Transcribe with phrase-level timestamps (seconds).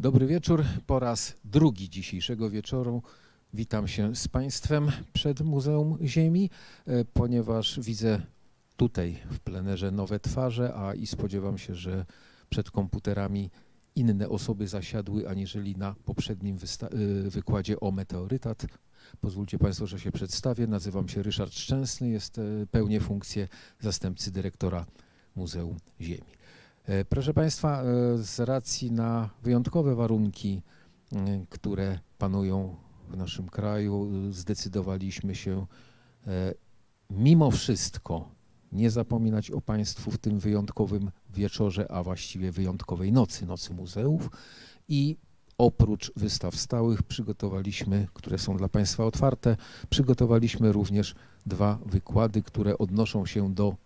[0.00, 0.64] Dobry wieczór.
[0.86, 3.02] Po raz drugi dzisiejszego wieczoru
[3.54, 6.50] witam się z Państwem przed Muzeum Ziemi,
[6.86, 8.22] e, ponieważ widzę
[8.76, 12.06] tutaj w plenerze nowe twarze, a i spodziewam się, że
[12.50, 13.50] przed komputerami
[13.96, 16.88] inne osoby zasiadły aniżeli na poprzednim e,
[17.30, 18.66] wykładzie o meteorytat.
[19.20, 20.66] Pozwólcie Państwo, że się przedstawię.
[20.66, 23.48] Nazywam się Ryszard Szczęsny, jest, e, pełnię funkcję
[23.80, 24.86] zastępcy dyrektora
[25.36, 26.37] Muzeum Ziemi.
[26.88, 30.62] E, proszę Państwa, e, z racji na wyjątkowe warunki,
[31.12, 32.76] e, które panują
[33.08, 35.66] w naszym kraju, zdecydowaliśmy się
[37.10, 38.28] mimo wszystko
[38.72, 44.30] nie zapominać o Państwu w tym wyjątkowym wieczorze, a właściwie wyjątkowej nocy, nocy muzeów.
[44.88, 45.16] I
[45.58, 49.56] oprócz wystaw stałych przygotowaliśmy, które są dla Państwa otwarte,
[49.90, 51.14] przygotowaliśmy również
[51.46, 53.76] dwa wykłady, które odnoszą się do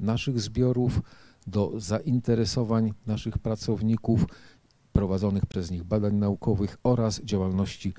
[0.00, 1.00] naszych zbiorów,
[1.46, 4.24] do zainteresowań naszych pracowników,
[4.92, 7.94] prowadzonych przez nich badań naukowych oraz działalności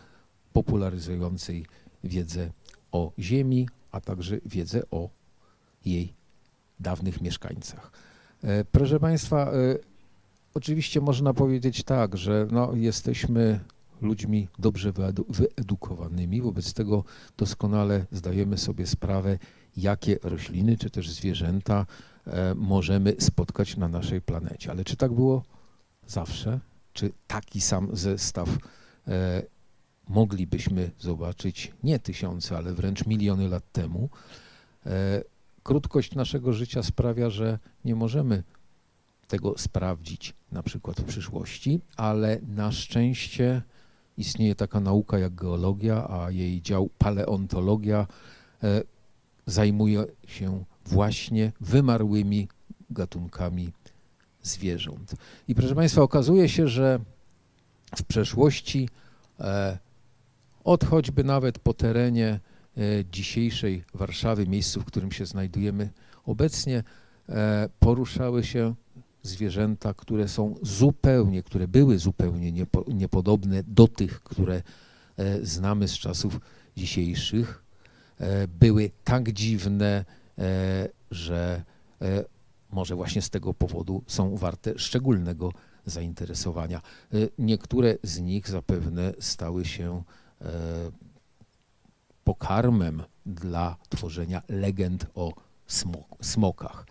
[0.54, 1.66] popularyzującej
[2.04, 2.52] wiedzę
[2.92, 5.10] o Ziemi, a także wiedzę o
[5.86, 6.14] jej
[6.80, 7.92] dawnych mieszkańcach.
[8.44, 9.78] E, proszę Państwa, e,
[10.54, 13.60] oczywiście można powiedzieć tak, że no, jesteśmy
[14.02, 14.94] ludźmi dobrze
[15.30, 17.04] wyedukowanymi, wobec tego
[17.38, 19.38] doskonale zdajemy sobie sprawę,
[19.78, 21.86] jakie rośliny czy też zwierzęta
[22.28, 24.72] E, możemy spotkać na naszej planecie.
[24.72, 25.44] Ale czy tak było
[26.08, 26.60] zawsze?
[26.94, 28.50] Czy taki sam zestaw
[29.08, 29.44] e,
[30.08, 34.10] moglibyśmy zobaczyć nie tysiące, ale wręcz miliony lat temu?
[34.86, 35.24] E,
[35.64, 38.44] krótkość naszego życia sprawia, że nie możemy
[39.28, 43.62] tego sprawdzić na przykład w przyszłości, ale na szczęście
[44.18, 48.08] istnieje taka nauka jak geologia, a jej dział paleontologia
[49.46, 52.48] zajmuje się właśnie wymarłymi
[52.90, 53.74] gatunkami
[54.42, 55.16] zwierząt.
[55.48, 57.00] I proszę Państwa, okazuje się, że
[57.96, 58.90] w przeszłości
[59.40, 59.78] e,
[60.64, 62.40] od choćby nawet po terenie
[62.78, 62.82] e,
[63.12, 65.90] dzisiejszej Warszawy, miejscu, w którym się znajdujemy
[66.26, 66.84] obecnie,
[67.30, 68.76] e, poruszały się
[69.22, 74.62] zwierzęta, które są zupełnie, które były zupełnie niepo, niepodobne do tych, które
[75.42, 76.40] znamy z czasów
[76.78, 77.63] dzisiejszych.
[78.20, 80.06] E, były tak dziwne,
[80.40, 81.64] E, że
[82.02, 82.26] e,
[82.72, 85.52] może właśnie z tego powodu są warte szczególnego
[85.86, 86.82] zainteresowania.
[87.38, 90.04] Niektóre z nich zapewne stały się
[92.24, 95.34] pokarmem dla tworzenia legend o
[96.22, 96.86] smokach.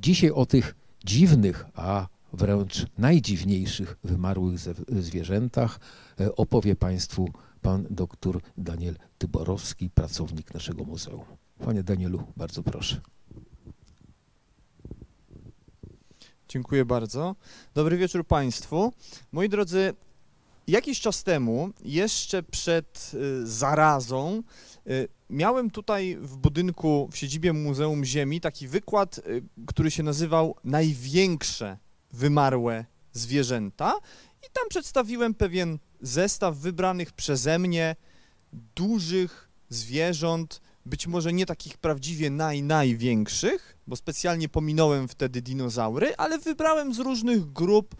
[0.00, 0.74] Dzisiaj o tych
[1.04, 5.80] dziwnych, a wręcz najdziwniejszych wymarłych zwierzętach
[6.36, 7.28] opowie Państwu
[7.62, 11.24] pan dr Daniel Tyborowski, pracownik naszego muzeum.
[11.64, 13.00] Panie Danielu, bardzo proszę.
[16.48, 17.36] Dziękuję bardzo.
[17.74, 18.92] Dobry wieczór Państwu.
[19.32, 19.94] Moi drodzy,
[20.66, 24.42] jakiś czas temu, jeszcze przed y, zarazą,
[24.86, 30.54] y, miałem tutaj w budynku, w siedzibie Muzeum Ziemi taki wykład, y, który się nazywał
[30.64, 31.78] Największe
[32.12, 33.94] wymarłe zwierzęta
[34.42, 37.96] i tam przedstawiłem pewien zestaw wybranych przeze mnie
[38.74, 46.38] dużych zwierząt, być może nie takich prawdziwie naj, największych, bo specjalnie pominąłem wtedy dinozaury, ale
[46.38, 47.94] wybrałem z różnych grup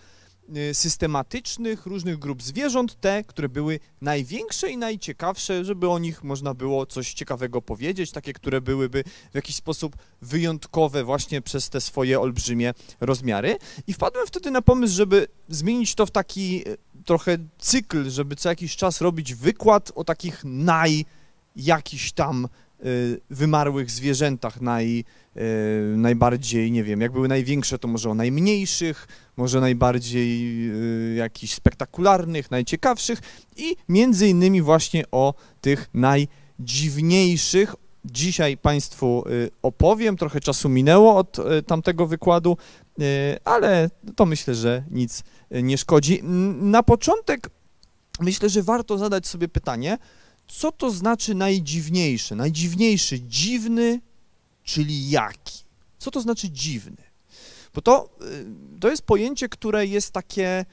[0.56, 6.54] y, systematycznych, różnych grup zwierząt, te, które były największe i najciekawsze, żeby o nich można
[6.54, 12.20] było coś ciekawego powiedzieć, takie, które byłyby w jakiś sposób wyjątkowe właśnie przez te swoje
[12.20, 13.56] olbrzymie rozmiary.
[13.86, 18.48] I wpadłem wtedy na pomysł, żeby zmienić to w taki y, trochę cykl, żeby co
[18.48, 21.04] jakiś czas robić wykład o takich naj
[21.56, 22.48] jakiś tam
[22.84, 25.04] Y, wymarłych zwierzętach naj,
[25.36, 30.70] y, najbardziej, nie wiem, jak były największe, to może o najmniejszych, może najbardziej
[31.12, 33.18] y, jakichś spektakularnych, najciekawszych
[33.56, 37.74] i między innymi właśnie o tych najdziwniejszych.
[38.04, 39.24] Dzisiaj Państwu
[39.62, 42.56] opowiem, trochę czasu minęło od tamtego wykładu,
[43.44, 46.20] ale to myślę, że nic nie szkodzi.
[46.60, 47.50] Na początek
[48.20, 49.98] myślę, że warto zadać sobie pytanie,
[50.48, 52.36] co to znaczy najdziwniejsze?
[52.36, 54.00] Najdziwniejszy, dziwny,
[54.64, 55.64] czyli jaki?
[55.98, 57.02] Co to znaczy dziwny?
[57.74, 60.64] Bo to, y, to jest pojęcie, które jest takie,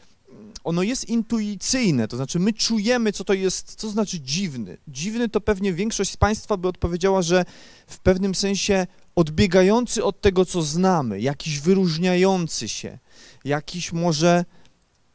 [0.63, 4.77] ono jest intuicyjne, to znaczy my czujemy, co to jest, co znaczy dziwny.
[4.87, 7.45] Dziwny to pewnie większość z Państwa by odpowiedziała, że
[7.87, 12.97] w pewnym sensie odbiegający od tego, co znamy, jakiś wyróżniający się,
[13.45, 14.45] jakiś może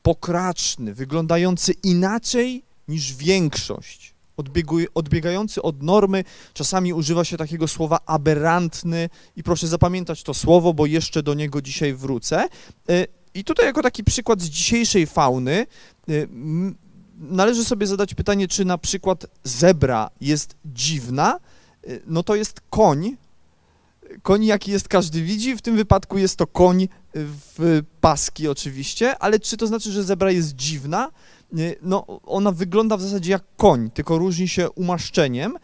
[0.03, 4.15] pokraczny, wyglądający inaczej niż większość
[4.95, 6.25] odbiegający od normy.
[6.55, 11.63] Czasami używa się takiego słowa aberrantny i proszę zapamiętać to słowo, bo jeszcze do niego
[11.63, 12.49] dzisiaj wrócę.
[13.35, 15.67] I tutaj jako taki przykład z dzisiejszej fauny
[16.09, 16.29] y,
[17.19, 21.41] należy sobie zadać pytanie, czy na przykład zebra jest dziwna,
[21.89, 23.17] y, no to jest koń,
[24.23, 29.41] koń jaki jest każdy widzi, w tym wypadku jest to koń w paski oczywiście, ale
[29.41, 31.11] czy to znaczy, że zebra jest dziwna?
[31.83, 35.57] No, ona wygląda w zasadzie jak koń, tylko różni się umaszczeniem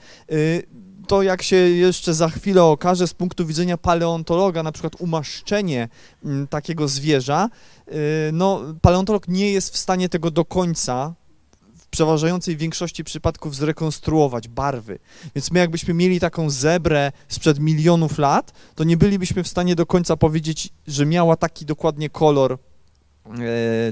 [1.11, 5.89] to jak się jeszcze za chwilę okaże z punktu widzenia paleontologa, na przykład umaszczenie
[6.25, 7.49] mm, takiego zwierza,
[7.89, 7.93] y,
[8.33, 11.15] no paleontolog nie jest w stanie tego do końca
[11.77, 14.99] w przeważającej większości przypadków zrekonstruować barwy.
[15.35, 19.87] Więc my jakbyśmy mieli taką zebrę sprzed milionów lat, to nie bylibyśmy w stanie do
[19.87, 22.59] końca powiedzieć, że miała taki dokładnie kolor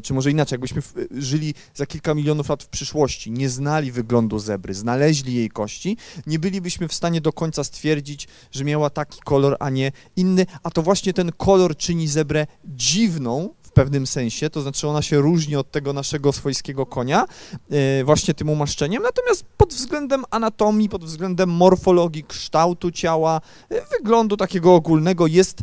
[0.02, 4.74] czy może inaczej, jakbyśmy żyli za kilka milionów lat w przyszłości, nie znali wyglądu zebry,
[4.74, 5.96] znaleźli jej kości,
[6.26, 10.70] nie bylibyśmy w stanie do końca stwierdzić, że miała taki kolor, a nie inny, a
[10.70, 15.70] to właśnie ten kolor czyni zebrę dziwną pewnym sensie, to znaczy ona się różni od
[15.70, 17.24] tego naszego swojskiego konia
[17.70, 23.40] e, właśnie tym umaszczeniem, natomiast pod względem anatomii, pod względem morfologii, kształtu ciała,
[23.70, 25.60] e, wyglądu takiego ogólnego jest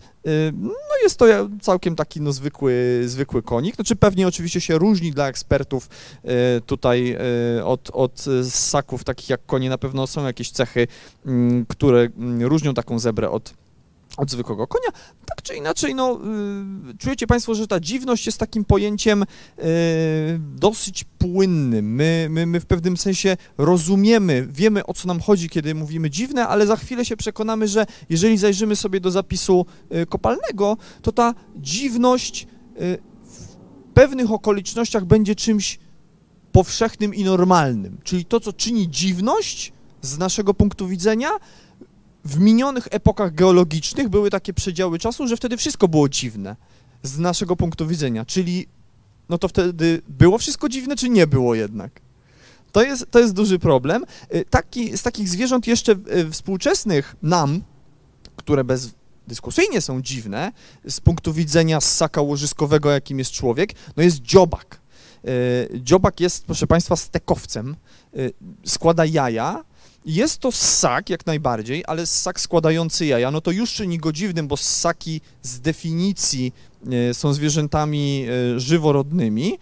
[0.54, 1.26] no jest to
[1.62, 3.76] całkiem taki no, zwykły, zwykły konik.
[3.76, 5.90] Znaczy pewnie oczywiście się różni dla ekspertów
[6.66, 7.18] tutaj
[7.64, 9.70] od, od ssaków takich jak konie.
[9.70, 10.88] Na pewno są jakieś cechy,
[11.26, 13.54] mm, które mm, różnią taką zebrę od
[14.18, 14.90] od zwykłego konia.
[15.26, 16.20] Tak czy inaczej, no,
[16.94, 19.26] y, czujecie Państwo, że ta dziwność jest takim pojęciem y,
[20.40, 21.96] dosyć płynnym.
[21.96, 26.48] My, my, my w pewnym sensie rozumiemy, wiemy o co nam chodzi, kiedy mówimy dziwne,
[26.48, 29.66] ale za chwilę się przekonamy, że jeżeli zajrzymy sobie do zapisu
[29.96, 32.48] y, kopalnego, to ta dziwność
[32.78, 32.98] w
[33.94, 35.80] pewnych okolicznościach będzie czymś
[36.52, 37.98] powszechnym i normalnym.
[38.04, 41.30] Czyli to, co czyni dziwność z naszego punktu widzenia,
[42.26, 46.56] w minionych epokach geologicznych były takie przedziały czasu, że wtedy wszystko było dziwne
[47.04, 48.68] z naszego punktu widzenia, czyli
[49.30, 52.02] no to wtedy było wszystko dziwne, czy nie było jednak?
[52.72, 54.06] To jest, to jest duży problem.
[54.36, 57.64] Y, taki, z takich zwierząt jeszcze y, współczesnych nam,
[58.36, 60.52] które bezdyskusyjnie są dziwne,
[60.88, 64.82] z punktu widzenia ssaka łożyskowego, jakim jest człowiek, no jest dziobak.
[65.26, 67.76] Y, dziobak jest, proszę Państwa, stekowcem,
[68.66, 69.64] składa jaja,
[70.06, 74.48] jest to ssak jak najbardziej, ale ssak składający jaja, no to już czyni go dziwnym,
[74.48, 76.54] bo ssaki z definicji
[77.10, 78.26] e, są zwierzętami
[78.56, 79.54] e, żyworodnymi.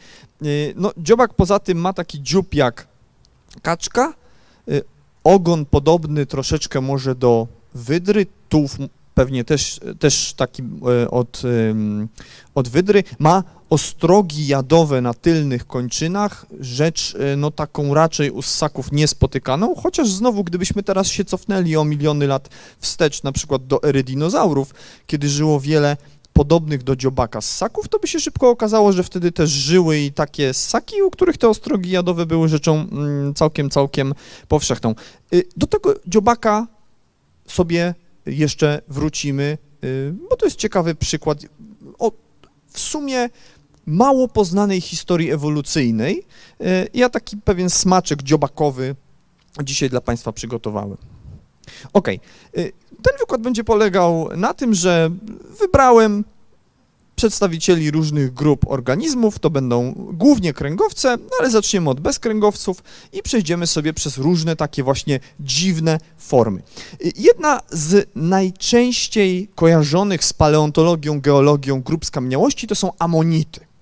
[0.41, 0.45] E,
[0.75, 2.87] no, dziobak poza tym ma taki dziób jak
[3.61, 4.13] kaczka,
[5.23, 8.77] ogon podobny troszeczkę może do wydry, tułów
[9.13, 10.63] pewnie też, też taki
[11.11, 11.41] od,
[12.55, 13.43] od wydry, ma
[13.73, 20.43] ostrogi jadowe na tylnych kończynach, rzecz e, no taką raczej u ssaków niespotykaną, chociaż znowu
[20.43, 22.49] gdybyśmy teraz się cofnęli o miliony lat
[22.79, 24.73] wstecz, na przykład do ery dinozaurów,
[25.07, 25.97] kiedy żyło wiele
[26.33, 30.53] podobnych do dziobaka ssaków, to by się szybko okazało, że wtedy też żyły i takie
[30.53, 34.13] ssaki, u których te ostrogi jadowe były rzeczą mm, całkiem, całkiem
[34.47, 34.95] powszechną.
[35.33, 36.67] Y, do tego dziobaka
[37.47, 41.39] sobie jeszcze wrócimy, y, bo to jest ciekawy przykład
[41.99, 42.11] o
[42.67, 43.29] w sumie
[43.85, 46.25] mało poznanej historii ewolucyjnej.
[46.61, 48.95] E, ja taki pewien smaczek dziobakowy
[49.63, 50.97] dzisiaj dla Państwa przygotowałem.
[51.93, 52.07] Ok,
[53.03, 55.09] ten wykład będzie polegał na tym, że
[55.59, 56.23] wybrałem
[57.15, 63.67] przedstawicieli różnych grup organizmów, to będą głównie kręgowce, no ale zaczniemy od bezkręgowców i przejdziemy
[63.67, 66.61] sobie przez różne takie właśnie dziwne formy.
[67.15, 73.73] Jedna z najczęściej kojarzonych z paleontologią, geologią grup skamieniałości to są amonity.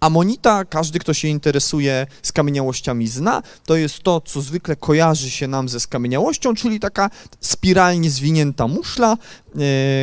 [0.00, 5.68] Amonita, każdy, kto się interesuje skamieniałościami zna, to jest to, co zwykle kojarzy się nam
[5.68, 7.10] ze skamieniałością, czyli taka
[7.40, 9.16] spiralnie zwinięta muszla,
[9.54, 9.62] yy,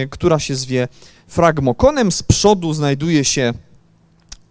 [0.10, 0.88] która się zwie
[1.28, 2.12] fragmokonem.
[2.12, 3.54] Z przodu znajduje się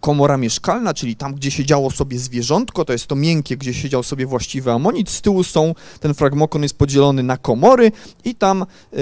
[0.03, 4.25] komora mieszkalna, czyli tam, gdzie siedziało sobie zwierzątko, to jest to miękkie, gdzie siedział sobie
[4.25, 5.09] właściwy amonit.
[5.09, 7.91] Z tyłu są, ten fragmokon jest podzielony na komory
[8.25, 8.97] i tam yy,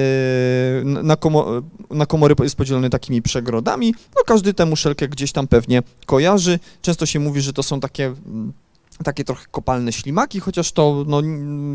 [0.84, 1.46] na, komo,
[1.90, 3.94] na komory jest podzielony takimi przegrodami.
[4.16, 6.60] No każdy tę muszelkę gdzieś tam pewnie kojarzy.
[6.82, 8.54] Często się mówi, że to są takie mm,
[9.04, 11.22] takie trochę kopalne ślimaki, chociaż to no,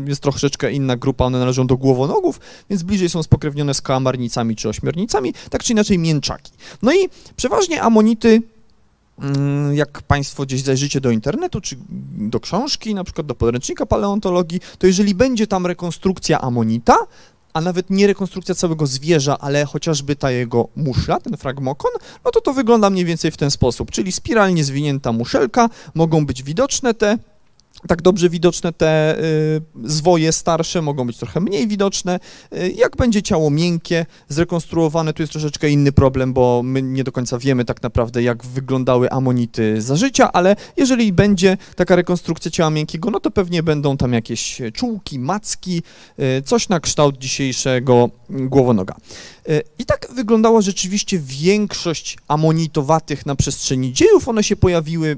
[0.07, 4.69] jest troszeczkę inna grupa, one należą do głowonogów, więc bliżej są spokrewnione z kałamarnicami czy
[4.69, 6.51] ośmiornicami, tak czy inaczej mięczaki.
[6.81, 8.41] No i przeważnie amonity
[9.21, 11.75] Mm, jak Państwo gdzieś zajrzycie do internetu, czy
[12.17, 16.97] do książki, na przykład do podręcznika paleontologii, to jeżeli będzie tam rekonstrukcja amonita,
[17.53, 21.91] a nawet nie rekonstrukcja całego zwierza, ale chociażby ta jego muszla, ten fragmokon,
[22.25, 26.43] no to to wygląda mniej więcej w ten sposób, czyli spiralnie zwinięta muszelka, mogą być
[26.43, 27.17] widoczne te
[27.87, 32.19] tak dobrze widoczne te y, zwoje starsze, mogą być trochę mniej widoczne.
[32.53, 37.11] Y, jak będzie ciało miękkie, zrekonstruowane, tu jest troszeczkę inny problem, bo my nie do
[37.11, 42.69] końca wiemy tak naprawdę, jak wyglądały amonity za życia, ale jeżeli będzie taka rekonstrukcja ciała
[42.69, 45.83] miękkiego, no to pewnie będą tam jakieś czułki, macki,
[46.19, 48.95] y, coś na kształt dzisiejszego głowonoga.
[49.79, 54.27] I tak wyglądała rzeczywiście większość amonitowatych na przestrzeni dziejów.
[54.27, 55.17] One się pojawiły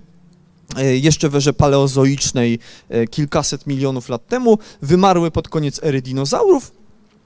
[0.78, 2.60] jeszcze w erze paleozoicznej
[2.90, 6.72] e, kilkaset milionów lat temu, wymarły pod koniec ery dinozaurów.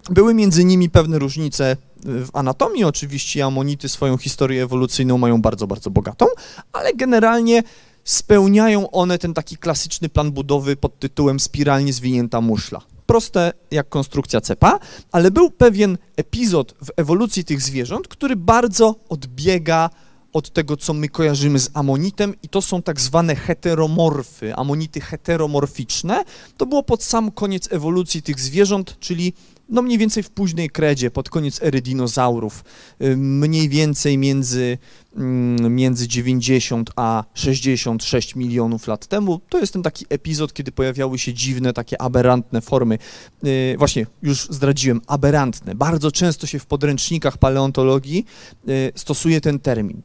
[0.09, 5.89] Były między nimi pewne różnice w anatomii, oczywiście amonity swoją historię ewolucyjną mają bardzo, bardzo
[5.89, 6.25] bogatą,
[6.73, 7.63] ale generalnie
[8.03, 12.81] spełniają one ten taki klasyczny plan budowy pod tytułem spiralnie zwinięta muszla.
[13.05, 14.79] Proste jak konstrukcja cepa,
[15.11, 19.89] ale był pewien epizod w ewolucji tych zwierząt, który bardzo odbiega
[20.33, 26.23] od tego, co my kojarzymy z amonitem i to są tak zwane heteromorfy, amonity heteromorficzne.
[26.57, 29.33] To było pod sam koniec ewolucji tych zwierząt, czyli
[29.69, 32.63] no mniej więcej w późnej kredzie, pod koniec ery dinozaurów,
[33.01, 34.77] y, mniej więcej między,
[35.15, 39.41] mm, między 90 a 66 milionów lat temu.
[39.49, 42.97] To jest ten taki epizod, kiedy pojawiały się dziwne, takie aberrantne formy.
[43.45, 45.75] Y, właśnie, już zdradziłem, aberrantne.
[45.75, 48.25] Bardzo często się w podręcznikach paleontologii
[48.69, 50.01] y, stosuje ten termin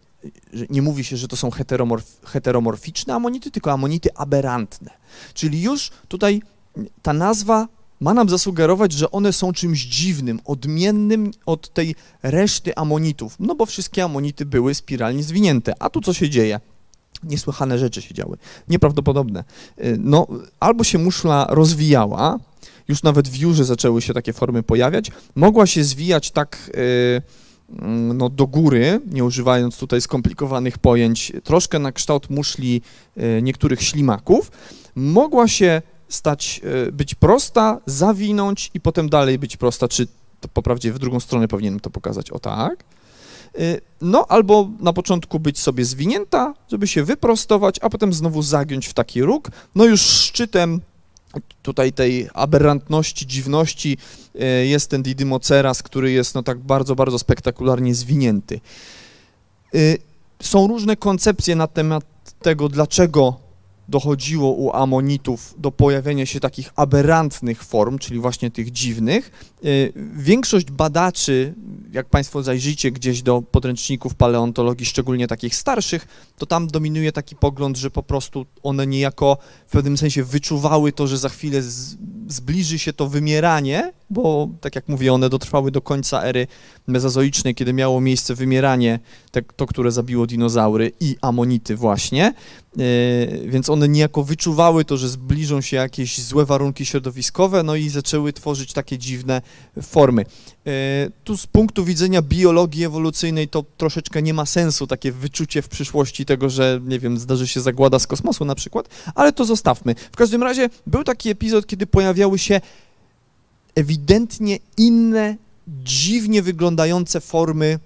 [0.70, 4.90] nie mówi się, że to są heteromorf, heteromorficzne amonity, tylko amonity aberrantne.
[5.35, 6.42] Czyli już tutaj
[7.02, 7.68] ta nazwa
[8.00, 13.66] ma nam zasugerować, że one są czymś dziwnym, odmiennym od tej reszty amonitów, no bo
[13.66, 15.75] wszystkie amonity były spiralnie zwinięte.
[15.78, 16.61] A tu co się dzieje?
[17.23, 18.37] Niesłychane rzeczy się działy,
[18.68, 19.44] nieprawdopodobne.
[19.85, 20.26] Y, no,
[20.61, 22.38] albo się muszla rozwijała,
[22.88, 26.70] już nawet w jurze zaczęły się takie formy pojawiać, mogła się zwijać tak...
[26.75, 27.48] Yy,
[28.14, 32.82] no, do góry, nie używając tutaj skomplikowanych pojęć, troszkę na kształt muszli
[33.16, 34.50] e, niektórych ślimaków,
[34.94, 40.06] mogła się stać, e, być prosta, zawinąć i potem dalej być prosta, czy
[40.40, 42.84] to poprawdzie w drugą stronę powinienem to pokazać, o tak.
[43.54, 48.87] E, no, albo na początku być sobie zwinięta, żeby się wyprostować, a potem znowu zagiąć
[48.87, 49.50] w taki róg.
[49.75, 50.80] No już szczytem
[51.62, 53.99] tutaj tej aberrantności, dziwności
[54.40, 58.61] e, jest ten Didymoceras, który jest no tak bardzo, bardzo spektakularnie zwinięty.
[59.75, 59.78] E,
[60.42, 62.04] są różne koncepcje na temat
[62.42, 63.48] tego, dlaczego
[63.88, 69.30] dochodziło u amonitów do pojawienia się takich aberrantnych form, czyli właśnie tych dziwnych.
[69.64, 69.68] E,
[70.16, 71.54] większość badaczy,
[71.92, 76.07] jak Państwo zajrzycie gdzieś do podręczników paleontologii, szczególnie takich starszych,
[76.38, 81.07] to tam dominuje taki pogląd, że po prostu one niejako w pewnym sensie wyczuwały to,
[81.07, 81.62] że za chwilę
[82.28, 86.47] zbliży się to wymieranie, bo tak jak mówię, one dotrwały do końca ery
[86.87, 89.00] mezozoicznej, kiedy miało miejsce wymieranie,
[89.57, 92.35] to, które zabiło dinozaury i amonity właśnie,
[93.47, 98.32] więc one niejako wyczuwały to, że zbliżą się jakieś złe warunki środowiskowe, no i zaczęły
[98.32, 99.42] tworzyć takie dziwne
[99.82, 100.25] formy.
[100.64, 100.73] Yy,
[101.25, 106.25] tu z punktu widzenia biologii ewolucyjnej to troszeczkę nie ma sensu takie wyczucie w przyszłości
[106.25, 109.94] tego, że, nie wiem, zdarzy się zagłada z kosmosu na przykład, ale to zostawmy.
[110.12, 112.61] W każdym razie był taki epizod, kiedy pojawiały się
[113.75, 115.37] ewidentnie inne,
[115.68, 117.78] dziwnie wyglądające formy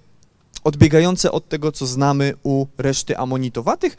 [0.63, 3.97] odbiegające od tego, co znamy u reszty amonitowatych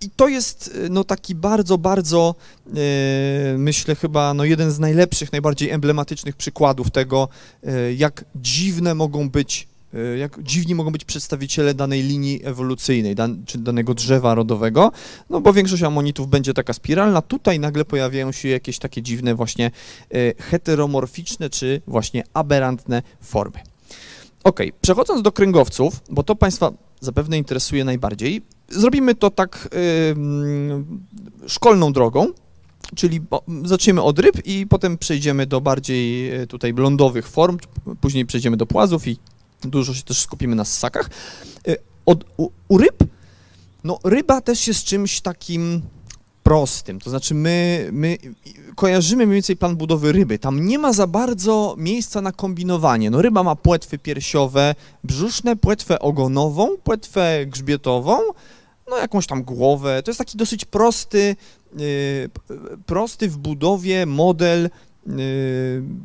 [0.00, 2.34] i to jest no taki bardzo, bardzo
[2.68, 7.28] e, myślę chyba no jeden z najlepszych, najbardziej emblematycznych przykładów tego,
[7.62, 13.42] e, jak dziwne mogą być E, jak dziwni mogą być przedstawiciele danej linii ewolucyjnej, dan,
[13.46, 14.92] czy danego drzewa rodowego,
[15.30, 19.70] no bo większość amonitów będzie taka spiralna, tutaj nagle pojawiają się jakieś takie dziwne właśnie
[20.10, 23.73] e, heteromorficzne, czy właśnie aberrantne formy.
[24.44, 31.92] Ok, przechodząc do kręgowców, bo to Państwa zapewne interesuje najbardziej, zrobimy to tak yy, szkolną
[31.92, 32.32] drogą,
[32.94, 33.20] czyli
[33.64, 37.58] zaczniemy od ryb i potem przejdziemy do bardziej e, tutaj lądowych form,
[38.00, 39.18] później przejdziemy do płazów i
[39.62, 41.10] dużo się też skupimy na ssakach.
[41.68, 43.04] Y, od, u, u ryb,
[43.84, 45.82] no ryba też jest czymś takim
[46.44, 48.18] prostym, to znaczy my, my
[48.74, 53.22] kojarzymy mniej więcej plan budowy ryby, tam nie ma za bardzo miejsca na kombinowanie, no
[53.22, 54.74] ryba ma płetwy piersiowe,
[55.04, 58.18] brzuszne, płetwę ogonową, płetwę grzbietową,
[58.90, 61.36] no jakąś tam głowę, to jest taki dosyć prosty,
[61.76, 62.30] yy,
[62.86, 64.70] prosty w budowie model
[65.06, 65.14] yy,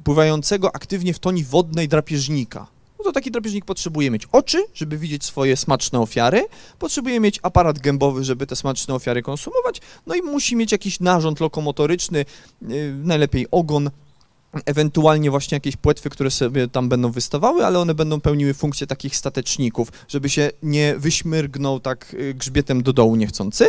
[0.03, 2.67] pływającego aktywnie w toni wodnej drapieżnika,
[2.99, 6.45] no to taki drapieżnik potrzebuje mieć oczy, żeby widzieć swoje smaczne ofiary,
[6.79, 11.39] potrzebuje mieć aparat gębowy, żeby te smaczne ofiary konsumować, no i musi mieć jakiś narząd
[11.39, 12.25] lokomotoryczny,
[12.61, 13.89] yy, najlepiej ogon,
[14.65, 19.15] ewentualnie właśnie jakieś płetwy, które sobie tam będą wystawały, ale one będą pełniły funkcję takich
[19.15, 23.67] stateczników, żeby się nie wyśmyrgnął tak y, grzbietem do dołu niechcący.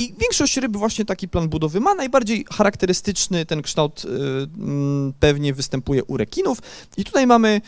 [0.00, 1.94] Y, I większość ryb właśnie taki plan budowy ma.
[1.94, 6.58] Najbardziej charakterystyczny ten kształt mm, pewnie występuje u rekinów.
[6.96, 7.60] I tutaj mamy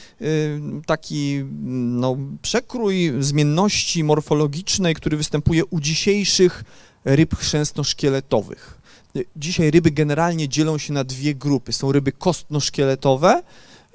[0.86, 6.64] taki no, przekrój zmienności morfologicznej, który występuje u dzisiejszych
[7.04, 8.80] ryb chrzęstno-szkieletowych.
[9.36, 11.72] Dzisiaj ryby generalnie dzielą się na dwie grupy.
[11.72, 13.42] Są ryby kostno-szkieletowe,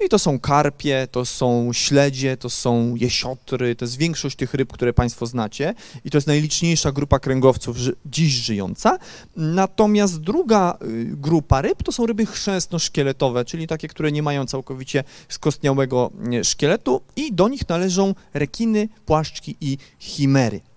[0.06, 4.72] i to są karpie, to są śledzie, to są jesiotry, to jest większość tych ryb,
[4.72, 7.76] które Państwo znacie i to jest najliczniejsza grupa kręgowców
[8.06, 8.98] dziś żyjąca.
[9.36, 15.04] Natomiast druga y, grupa ryb to są ryby chrzęstno-szkieletowe, czyli takie, które nie mają całkowicie
[15.28, 16.10] skostniałego
[16.42, 20.69] szkieletu i do nich należą rekiny, płaszczki i chimery.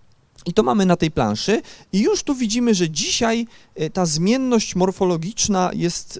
[0.46, 1.62] I to mamy na tej planszy
[1.94, 6.20] i już tu widzimy, że dzisiaj e, ta zmienność morfologiczna jest, e,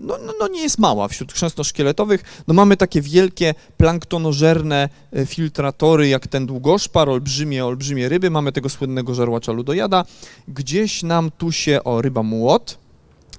[0.00, 2.24] no, no, no nie jest mała wśród chrzęstno-szkieletowych.
[2.48, 8.30] No mamy takie wielkie planktonożerne e, filtratory, jak ten długoszpar, olbrzymie, olbrzymie ryby.
[8.30, 10.04] Mamy tego słynnego żarłacza ludojada.
[10.48, 12.82] Gdzieś nam tu się, o, ryba młot,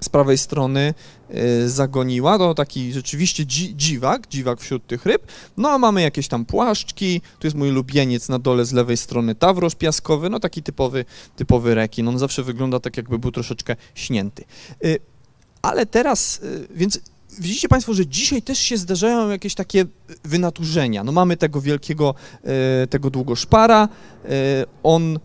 [0.00, 0.94] z prawej strony
[1.66, 5.26] zagoniła, to taki rzeczywiście dzi dziwak, dziwak wśród tych ryb.
[5.56, 9.34] No a mamy jakieś tam płaszczki, tu jest mój lubieniec na dole z lewej strony
[9.34, 11.04] tawroż piaskowy, no taki typowy,
[11.36, 14.44] typowy rekin, on zawsze wygląda tak jakby był troszeczkę śnięty.
[14.84, 14.98] Y,
[15.62, 17.00] ale teraz, y, więc
[17.38, 19.84] widzicie Państwo, że dzisiaj też się zdarzają jakieś takie
[20.24, 21.04] wynaturzenia.
[21.04, 22.14] No mamy tego wielkiego,
[22.90, 23.88] tego długoszpara,
[24.82, 25.18] on,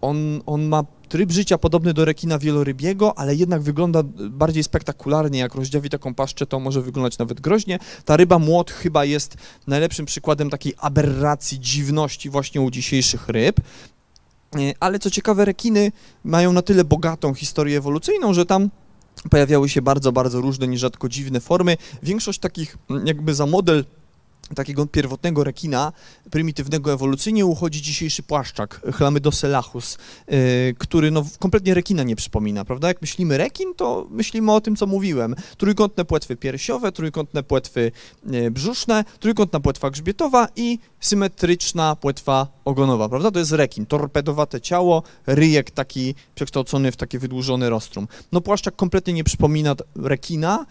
[0.00, 5.54] on, on ma tryb życia podobny do rekina wielorybiego, ale jednak wygląda bardziej spektakularnie, jak
[5.54, 7.78] rozdziawi taką paszczę, to może wyglądać nawet groźnie.
[8.04, 9.36] Ta ryba młot chyba jest
[9.66, 13.60] najlepszym przykładem takiej aberracji, dziwności właśnie u dzisiejszych ryb.
[13.60, 15.92] E, ale co ciekawe, rekiny
[16.24, 18.70] mają na tyle bogatą historię ewolucyjną, że tam
[19.30, 21.76] pojawiały się bardzo, bardzo różne, nierzadko dziwne formy.
[22.02, 23.84] Większość takich jakby za model
[24.54, 25.92] takiego pierwotnego rekina,
[26.30, 29.98] prymitywnego ewolucyjnie, uchodzi dzisiejszy płaszczak, chlamydoselachus,
[30.28, 30.36] yy,
[30.78, 32.88] który no, kompletnie rekina nie przypomina, prawda?
[32.88, 35.34] Jak myślimy rekin, to myślimy o tym, co mówiłem.
[35.56, 37.92] Trójkątne płetwy piersiowe, trójkątne płetwy
[38.26, 43.30] yy, brzuszne, trójkątna płetwa grzbietowa i symetryczna płetwa ogonowa, prawda?
[43.30, 48.08] To jest rekin, torpedowate ciało, ryjek taki przekształcony w takie wydłużone rostrum.
[48.32, 50.66] No płaszczak kompletnie nie przypomina rekina,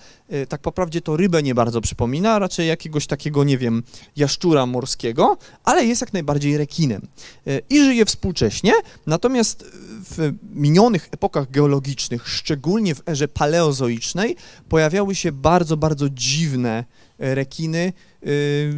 [0.50, 3.84] tak po prawdzie to rybę nie bardzo przypomina, raczej jakiegoś takiego, nie wiem, wiem,
[4.16, 7.02] jaszczura morskiego, ale jest jak najbardziej rekinem
[7.48, 8.74] e, i żyje współcześnie,
[9.08, 9.66] natomiast
[10.10, 14.36] w minionych epokach geologicznych, szczególnie w erze paleozoicznej,
[14.70, 16.86] pojawiały się bardzo, bardzo dziwne
[17.20, 17.94] e, rekiny,
[18.24, 18.28] e,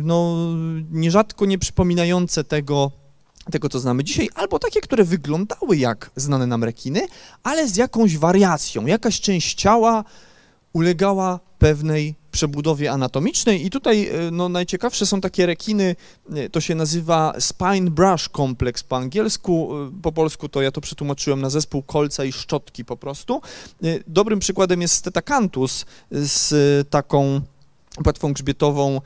[0.04, 0.48] no
[0.92, 2.92] nierzadko nie przypominające tego,
[3.52, 7.08] tego, co znamy dzisiaj, albo takie, które wyglądały jak znane nam rekiny,
[7.44, 8.86] ale z jakąś wariacją.
[8.86, 10.04] Jakaś część ciała
[10.74, 15.96] ulegała pewnej przebudowie anatomicznej i tutaj e, no, najciekawsze są takie rekiny,
[16.36, 20.82] e, to się nazywa spine brush complex po angielsku, e, po polsku to ja to
[20.82, 23.42] przetłumaczyłem na zespół kolca i szczotki po prostu.
[24.08, 27.42] Dobrym przykładem jest Stetacanthus z taką
[28.04, 29.02] płetwą grzbietową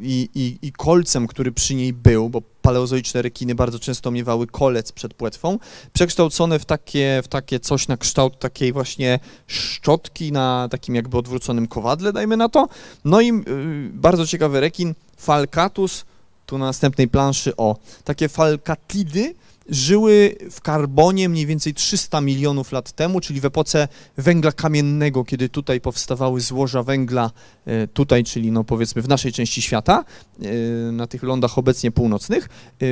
[0.00, 4.92] i, i, i, kolcem, który przy niej był, bo paleozoiczne rekiny bardzo często miewały kolec
[4.92, 5.58] przed płetwą,
[5.92, 11.66] przekształcone w takie, w takie coś na kształt takiej właśnie szczotki na takim jakby odwróconym
[11.66, 12.68] kowadle, dajmy na to.
[13.04, 16.04] No i yy, bardzo ciekawy rekin, Falcatus,
[16.46, 19.34] tu na następnej planszy, o, takie falkatidy,
[19.70, 25.48] żyły w karbonie mniej więcej 300 milionów lat temu, czyli w epoce węgla kamiennego, kiedy
[25.48, 27.30] tutaj powstawały złoża węgla,
[27.66, 30.04] e, tutaj, czyli no powiedzmy w naszej części świata,
[30.42, 32.48] e, na tych lądach obecnie północnych.
[32.82, 32.86] E,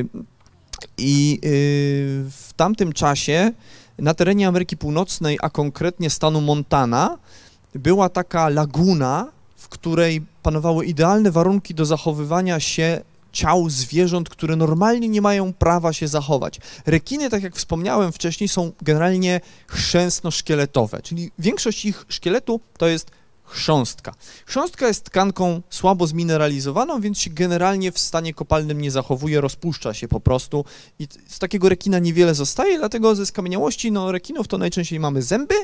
[0.99, 1.41] I
[2.31, 3.53] w tamtym czasie
[3.99, 7.19] na terenie Ameryki Północnej, a konkretnie stanu Montana,
[7.75, 13.01] była taka laguna, w której panowały idealne warunki do zachowywania się
[13.33, 16.61] ciał zwierząt, które normalnie nie mają prawa się zachować.
[16.87, 23.11] Rekiny, tak jak wspomniałem wcześniej, są generalnie chrzęsno-szkieletowe, czyli większość ich szkieletu to jest
[23.49, 24.14] chrząstka.
[24.47, 30.09] Chrząstka jest tkanką słabo zmineralizowaną, więc się generalnie w stanie kopalnym nie zachowuje, rozpuszcza się
[30.09, 30.64] po prostu
[30.99, 35.55] i z takiego rekina niewiele zostaje, dlatego ze skamieniałości no, rekinów to najczęściej mamy zęby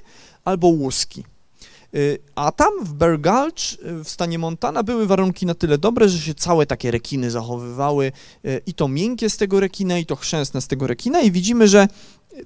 [0.44, 1.24] albo łuski.
[1.94, 6.08] Y, a tam w Bear Gulch y, w stanie Montana były warunki na tyle dobre,
[6.08, 8.12] że się całe takie rekiny zachowywały
[8.44, 11.68] y, i to miękkie z tego rekina i to chrzęsne z tego rekina i widzimy,
[11.68, 11.88] że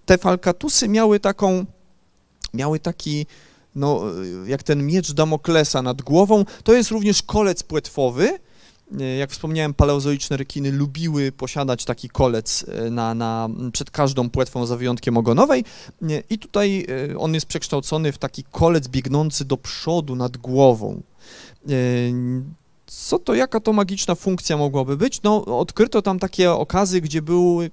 [0.05, 1.65] te falkatusy miały taką,
[2.55, 3.27] miały taki,
[3.75, 4.03] no
[4.47, 8.39] jak ten miecz Damoklesa nad głową, to jest również kolec płetwowy,
[9.19, 14.77] jak wspomniałem, paleozoiczne rekiny lubiły posiadać taki kolec e, na, na, przed każdą płetwą za
[14.77, 15.65] wyjątkiem ogonowej
[16.03, 16.87] e, i tutaj
[17.19, 21.03] on jest przekształcony w taki kolec biegnący do przodu nad głową.
[22.87, 25.23] Co to, jaka to magiczna funkcja mogłaby być?
[25.23, 27.71] No, odkryto tam takie okazy, gdzie były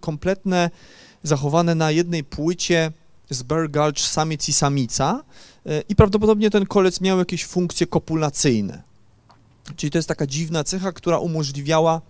[0.00, 0.70] kompletne
[1.22, 2.92] zachowane na jednej płycie
[3.30, 5.22] z Bear Gulch samiec i samica
[5.66, 8.82] e, i prawdopodobnie ten kolec miał jakieś funkcje kopulacyjne.
[9.76, 12.00] Czyli to jest taka dziwna cecha, która umożliwiała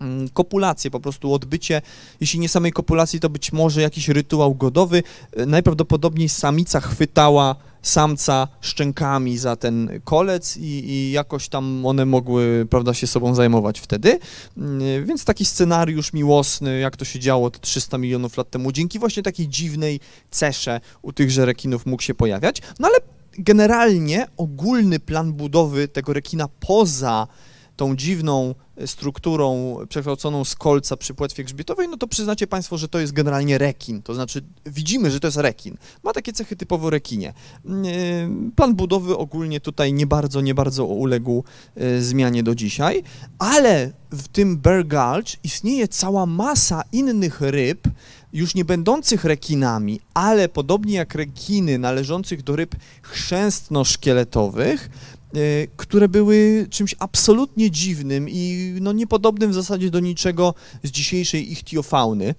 [0.00, 1.82] mm, kopulację, po prostu odbycie,
[2.20, 5.02] jeśli nie samej kopulacji, to być może jakiś rytuał godowy.
[5.36, 12.66] E, najprawdopodobniej samica chwytała samca szczękami za ten kolec i, i, jakoś tam one mogły,
[12.70, 14.18] prawda, się sobą zajmować wtedy.
[14.56, 18.98] Mm, więc taki scenariusz miłosny, jak to się działo te 300 milionów lat temu, dzięki
[18.98, 22.62] właśnie takiej dziwnej cesze u tychże rekinów mógł się pojawiać.
[22.78, 27.28] No ale generalnie ogólny plan budowy tego rekina poza
[27.76, 32.88] tą dziwną e, strukturą przekształconą z kolca przy płetwie grzbietowej, no to przyznacie Państwo, że
[32.88, 35.76] to jest generalnie rekin, to znaczy widzimy, że to jest rekin.
[36.02, 37.32] Ma takie cechy typowo rekinie.
[37.64, 41.44] Mm, e, plan budowy ogólnie tutaj nie bardzo, nie bardzo uległ
[41.76, 43.02] e, zmianie do dzisiaj,
[43.38, 47.88] ale w tym Bear Gulch istnieje cała masa innych ryb,
[48.32, 54.88] już nie będących rekinami, ale podobnie jak rekiny należących do ryb chrzęstno-szkieletowych,
[55.34, 61.52] E, które były czymś absolutnie dziwnym i no, niepodobnym w zasadzie do niczego z dzisiejszej
[61.52, 62.34] ichtiofauny.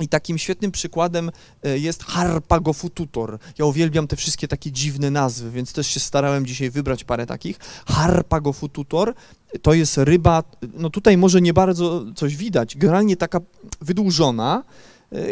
[0.00, 1.30] I takim świetnym przykładem
[1.62, 3.38] e, jest Harpagofututor.
[3.58, 7.58] Ja uwielbiam te wszystkie takie dziwne nazwy, więc też się starałem dzisiaj wybrać parę takich.
[7.86, 9.14] Harpagofututor
[9.62, 10.42] to jest ryba,
[10.74, 13.40] no tutaj może nie bardzo coś widać, generalnie taka
[13.80, 14.64] wydłużona,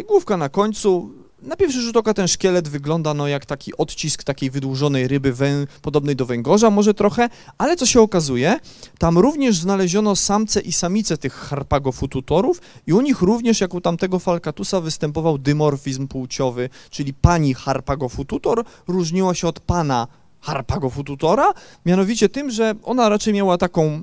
[0.06, 1.10] główka na końcu,
[1.42, 5.66] na pierwszy rzut oka ten szkielet wygląda no, jak taki odcisk takiej wydłużonej ryby wę,
[5.82, 8.60] podobnej do węgorza może trochę, ale co się okazuje,
[8.98, 14.18] tam również znaleziono samce i samice tych harpagofututorów i u nich również, jak u tamtego
[14.18, 20.06] falkatusa, występował dymorfizm płciowy, czyli pani harpagofututor różniła się od pana
[20.40, 21.52] harpagofututora,
[21.86, 24.02] mianowicie tym, że ona raczej miała taką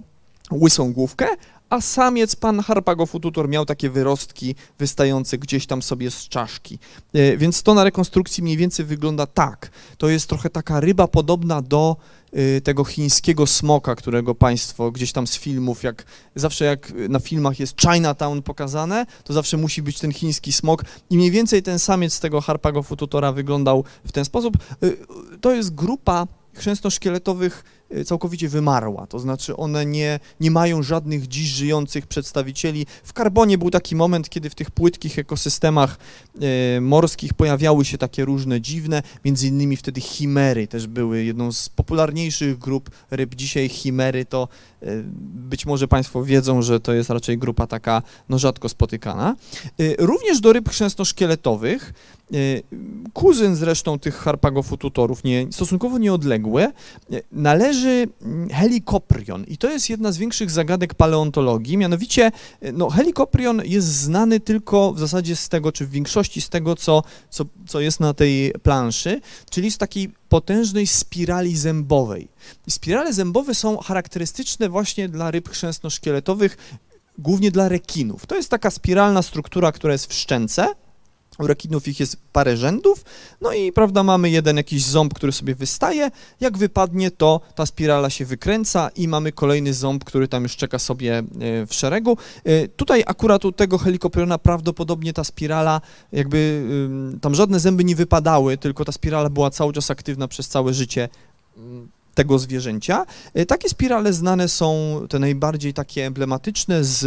[0.52, 1.28] łysą główkę,
[1.70, 6.80] a samiec, pan Harpagofututor, miał takie wyrostki wystające gdzieś tam sobie z czaszki.
[7.14, 9.70] E, więc to na rekonstrukcji mniej więcej wygląda tak.
[9.98, 11.96] To jest trochę taka ryba podobna do
[12.34, 17.60] e, tego chińskiego smoka, którego państwo gdzieś tam z filmów, jak zawsze jak na filmach
[17.60, 22.20] jest Chinatown pokazane, to zawsze musi być ten chiński smok i mniej więcej ten samiec
[22.20, 24.58] tego Harpagofututora wyglądał w ten sposób.
[24.58, 24.88] E,
[25.42, 31.48] to jest grupa chrzęstno-szkieletowych Y, całkowicie wymarła, to znaczy one nie, nie mają żadnych dziś
[31.48, 32.86] żyjących przedstawicieli.
[33.04, 35.98] W karbonie był taki moment, kiedy w tych płytkich ekosystemach
[36.42, 41.70] e, morskich pojawiały się takie różne dziwne, między innymi wtedy chimery też były jedną z
[41.70, 43.36] popularniejszych grup ryb.
[43.36, 44.48] Dzisiaj chimery to
[44.82, 44.86] e,
[45.50, 49.36] być może Państwo wiedzą, że to jest raczej grupa taka no, rzadko spotykana.
[49.98, 51.94] Również do ryb chrzęsno-szkieletowych
[53.14, 56.68] kuzyn zresztą tych harpagofututorów, nie, stosunkowo nieodległy,
[57.32, 62.32] należy mm, helikoprion i to jest jedna z większych zagadek paleontologii, mianowicie
[62.74, 67.04] no, helikoprion jest znany tylko w zasadzie z tego, czy w większości z tego, co,
[67.30, 72.28] co, co jest na tej planszy, czyli z takiej potężnej spirali zębowej.
[72.70, 76.58] Spirale zębowe są charakterystyczne właśnie dla ryb chrzęsno-szkieletowych,
[77.18, 78.26] głównie dla rekinów.
[78.26, 80.68] To jest taka spiralna struktura, która jest w szczęce,
[81.40, 83.06] u rekinów ich jest parę rzędów,
[83.42, 88.10] no i prawda, mamy jeden jakiś ząb, który sobie wystaje, jak wypadnie, to ta spirala
[88.10, 91.24] się wykręca i mamy kolejny ząb, który tam już czeka sobie e,
[91.66, 92.18] w szeregu.
[92.44, 96.66] E, tutaj akurat u tego helikopriona prawdopodobnie ta spirala, jakby
[97.22, 101.10] tam żadne zęby nie wypadały, tylko ta spirala była cały czas aktywna przez całe życie
[102.16, 103.06] tego zwierzęcia.
[103.34, 107.04] E, takie spirale znane są, te najbardziej takie emblematyczne z,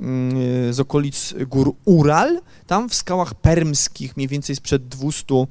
[0.00, 5.46] mm, z okolic gór Ural, tam w skałach permskich, mniej więcej sprzed 200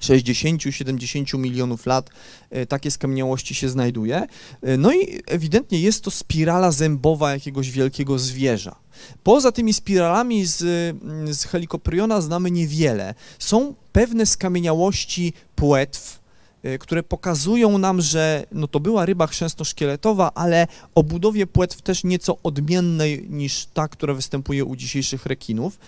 [0.00, 2.10] 60-70 milionów lat
[2.50, 4.26] e, takie skamieniałości się znajduje.
[4.62, 8.76] E, no i ewidentnie jest to spirala zębowa jakiegoś wielkiego zwierza.
[9.22, 13.14] Poza tymi spiralami z, mm, z helikopriona znamy niewiele.
[13.38, 16.20] Są pewne skamieniałości płetw,
[16.80, 22.38] które pokazują nam, że no to była ryba chrzęsno-szkieletowa, ale o budowie płetw też nieco
[22.42, 25.78] odmiennej niż ta, która występuje u dzisiejszych rekinów.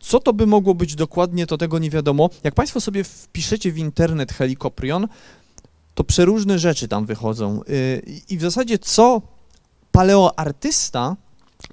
[0.00, 2.30] Co to by mogło być dokładnie, to tego nie wiadomo.
[2.44, 5.08] Jak Państwo sobie wpiszecie w internet helikoprion,
[5.94, 7.60] to przeróżne rzeczy tam wychodzą.
[7.68, 9.22] Y, I w zasadzie co
[9.92, 11.16] paleoartysta,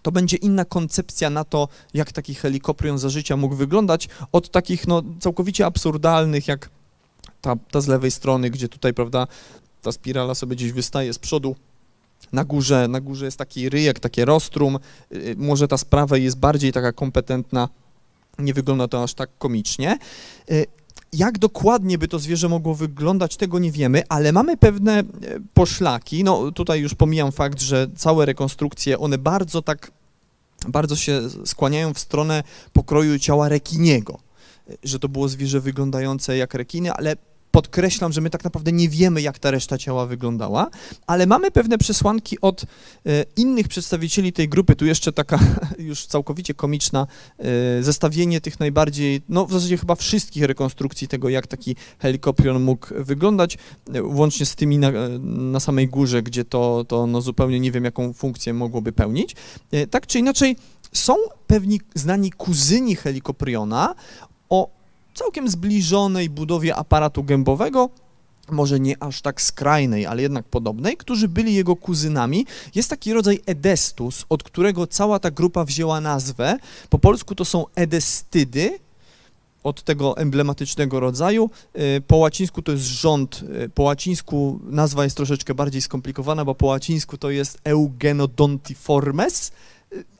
[0.01, 4.87] to będzie inna koncepcja na to, jak taki helikoprion za życia mógł wyglądać, od takich
[4.87, 6.69] no, całkowicie absurdalnych, jak
[7.41, 9.27] ta, ta z lewej strony, gdzie tutaj, prawda,
[9.81, 11.55] ta spirala sobie gdzieś wystaje z przodu,
[12.33, 14.79] na górze, na górze jest taki ryjek, takie rostrum,
[15.11, 17.69] y, może ta z prawej jest bardziej taka kompetentna,
[18.39, 19.97] nie wygląda to aż tak komicznie.
[20.51, 20.65] Y,
[21.13, 25.03] jak dokładnie by to zwierzę mogło wyglądać, tego nie wiemy, ale mamy pewne y,
[25.53, 26.23] poszlaki.
[26.23, 29.91] No tutaj już pomijam fakt, że całe rekonstrukcje, one bardzo tak
[30.67, 34.17] bardzo się skłaniają w stronę pokroju ciała rekiniego,
[34.83, 37.15] że to było zwierzę wyglądające jak rekiny, ale
[37.51, 40.69] podkreślam, że my tak naprawdę nie wiemy, jak ta reszta ciała wyglądała,
[41.07, 42.65] ale mamy pewne przesłanki od e,
[43.37, 44.75] innych przedstawicieli tej grupy.
[44.75, 45.39] Tu jeszcze taka
[45.79, 47.07] już całkowicie komiczna
[47.39, 47.43] e,
[47.83, 53.57] zestawienie tych najbardziej, no w zasadzie chyba wszystkich rekonstrukcji tego, jak taki helikopterion mógł wyglądać,
[53.93, 57.83] e, łącznie z tymi na, na samej górze, gdzie to, to no zupełnie nie wiem,
[57.83, 59.35] jaką funkcję mogłoby pełnić.
[59.91, 60.55] Tak czy inaczej,
[60.93, 61.15] są
[61.47, 63.95] pewni znani kuzyni helikopteriona
[64.29, 64.30] o
[65.13, 67.89] całkiem zbliżonej budowie aparatu gębowego,
[68.51, 72.45] może nie aż tak skrajnej, ale jednak podobnej, którzy byli jego kuzynami.
[72.75, 76.57] Jest taki rodzaj edestus, od którego cała ta grupa wzięła nazwę.
[76.89, 78.79] Po polsku to są edestydy,
[79.63, 81.49] od tego emblematycznego rodzaju.
[81.97, 86.55] Y, po łacińsku to jest rząd, y, po łacińsku nazwa jest troszeczkę bardziej skomplikowana, bo
[86.55, 89.51] po łacińsku to jest Eugenodontiformes,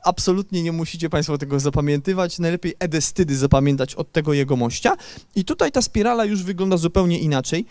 [0.04, 4.96] absolutnie nie musicie Państwo tego zapamiętywać, najlepiej edestydy zapamiętać od tego jego mościa.
[5.34, 7.66] I tutaj ta spirala już wygląda zupełnie inaczej.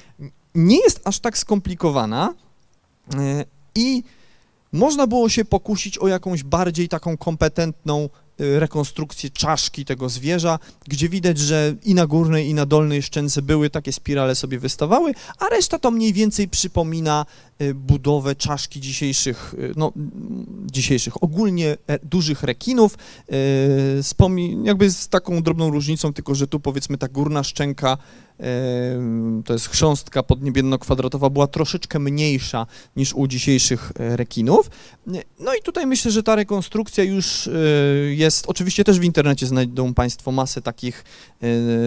[0.56, 2.34] Nie jest aż tak skomplikowana
[3.14, 4.04] e, i
[4.72, 8.10] można było się pokusić o jakąś bardziej taką kompetentną
[8.42, 13.42] Y, rekonstrukcję czaszki tego zwierza, gdzie widać, że i na górnej, i na dolnej szczęce
[13.42, 17.26] były takie spirale sobie wystawały, a reszta to mniej więcej przypomina
[17.76, 19.93] budowę czaszki dzisiejszych, y, no
[20.71, 22.97] dzisiejszych, ogólnie e, dużych rekinów,
[24.63, 27.97] jakby z taką drobną różnicą, tylko że tu powiedzmy ta górna szczęka
[29.45, 34.69] to jest chrząstka podniebienno-kwadratowa, była troszeczkę mniejsza niż u dzisiejszych e, rekinów.
[35.39, 37.50] No i tutaj myślę, że ta rekonstrukcja już
[38.10, 41.04] jest, oczywiście też w internecie znajdą Państwo masę takich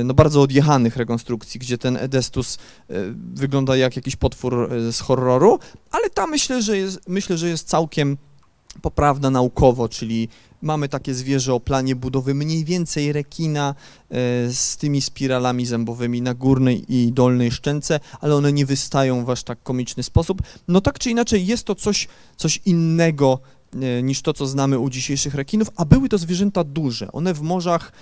[0.05, 2.59] no bardzo odjechanych rekonstrukcji, gdzie ten Edestus
[3.35, 5.59] wygląda jak jakiś potwór z horroru,
[5.91, 8.17] ale ta myślę, że jest, myślę, że jest całkiem
[8.83, 10.29] poprawna naukowo, czyli
[10.63, 13.75] mamy takie zwierzę o planie budowy mniej więcej rekina
[14.11, 14.15] e,
[14.53, 19.43] z tymi spiralami zębowymi na górnej i dolnej szczęce, ale one nie wystają w aż
[19.43, 20.43] tak komiczny sposób.
[20.69, 23.41] No tak czy inaczej jest to coś, coś innego
[24.03, 27.13] niż to, co znamy u dzisiejszych rekinów, a były to zwierzęta duże.
[27.13, 27.93] One w morzach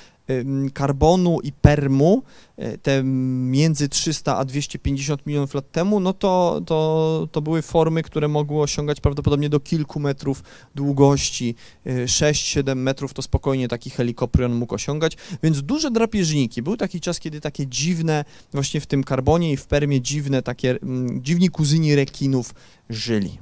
[0.74, 2.22] karbonu i permu,
[2.56, 8.02] e, te między 300 a 250 milionów lat temu, no to, to, to były formy,
[8.02, 10.42] które mogły osiągać prawdopodobnie do kilku metrów
[10.74, 11.54] długości,
[11.87, 16.62] 6-7 e, metrów to spokojnie taki helikopterion mógł osiągać, więc duże drapieżniki.
[16.62, 20.78] Był taki czas, kiedy takie dziwne, właśnie w tym karbonie i w permie dziwne, takie
[21.20, 22.54] dziwni kuzyni rekinów
[22.90, 23.38] żyli.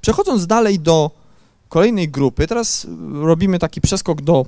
[0.00, 1.10] Przechodząc dalej do
[1.68, 4.46] kolejnej grupy, teraz robimy taki przeskok do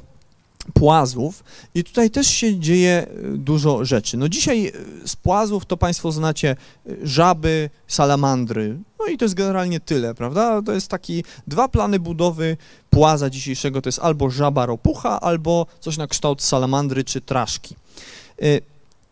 [0.74, 4.16] płazów i tutaj też się dzieje e, dużo rzeczy.
[4.16, 4.72] No dzisiaj e,
[5.08, 6.56] z płazów to Państwo znacie e,
[7.02, 10.62] żaby, salamandry, no i to jest generalnie tyle, prawda?
[10.62, 12.56] To jest taki dwa plany budowy
[12.90, 17.76] płaza dzisiejszego, to jest albo żaba ropucha, albo coś na kształt salamandry czy traszki.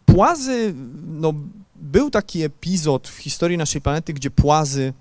[0.06, 0.74] Płazy,
[1.06, 1.33] no
[1.76, 4.92] był taki epizod w historii naszej planety, gdzie płazy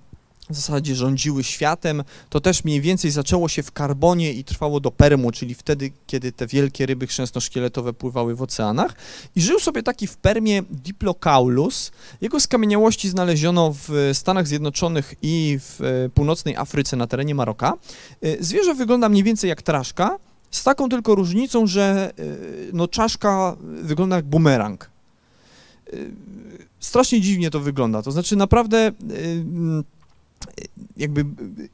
[0.50, 4.92] w zasadzie rządziły światem, to też mniej więcej zaczęło się w Karbonie i trwało do
[4.92, 8.96] Permu, czyli wtedy, kiedy te wielkie ryby chrzęsno-szkieletowe pływały w oceanach.
[9.36, 11.92] I żył sobie taki w Permie Diplocaulus.
[12.22, 17.74] Jego skamieniałości znaleziono w Stanach Zjednoczonych i w e, północnej Afryce na terenie Maroka.
[18.22, 20.18] E, zwierzę wygląda mniej więcej jak traszka,
[20.52, 22.24] z taką tylko różnicą, że e,
[22.74, 24.90] no, czaszka wygląda jak bumerang.
[26.80, 28.92] Strasznie dziwnie to wygląda, to znaczy naprawdę
[30.98, 31.26] jakby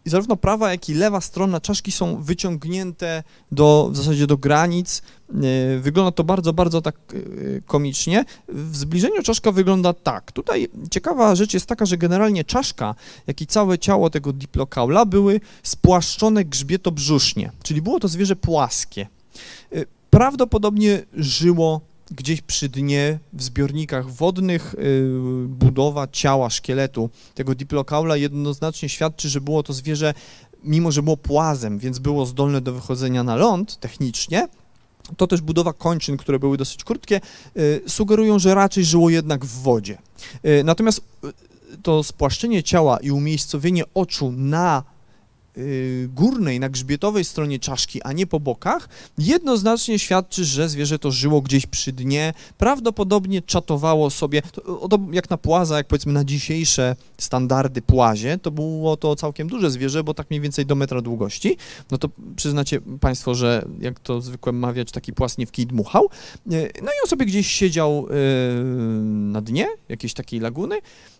[0.06, 5.02] zarówno prawa, jak i lewa strona czaszki są wyciągnięte do, w zasadzie do granic.
[5.30, 8.26] E, wygląda to bardzo, bardzo tak e, komicznie.
[8.48, 10.32] W zbliżeniu czaszka wygląda tak.
[10.32, 12.96] Tutaj ciekawa rzecz jest taka, że generalnie czaszka,
[13.28, 19.08] jak i całe ciało tego diplokaula były spłaszczone grzbietobrzusznie, czyli było to zwierzę płaskie.
[19.72, 28.18] E, prawdopodobnie żyło gdzieś przy dnie w zbiornikach wodnych y, budowa ciała, szkieletu tego diplokaula
[28.18, 30.14] jednoznacznie świadczy, że było to zwierzę,
[30.64, 34.48] mimo że było płazem, więc było zdolne do wychodzenia na ląd technicznie,
[35.18, 37.22] to też budowa kończyn, które były dosyć krótkie,
[37.58, 39.98] y, sugerują, że raczej żyło jednak w wodzie.
[40.46, 41.02] Y, natomiast
[41.84, 44.84] to spłaszczenie ciała i umiejscowienie oczu na
[46.08, 51.42] górnej, na grzbietowej stronie czaszki, a nie po bokach, jednoznacznie świadczy, że zwierzę to żyło
[51.42, 56.96] gdzieś przy dnie, prawdopodobnie czatowało sobie, to, to jak na płaza, jak powiedzmy na dzisiejsze
[57.18, 61.58] standardy płazie, to było to całkiem duże zwierzę, bo tak mniej więcej do metra długości,
[61.92, 66.06] no to przyznacie Państwo, że jak to zwykle mawiać, taki płas nie w kij dmuchał,
[66.06, 68.14] y, no i on sobie gdzieś siedział y,
[69.06, 70.76] na dnie jakiejś takiej laguny,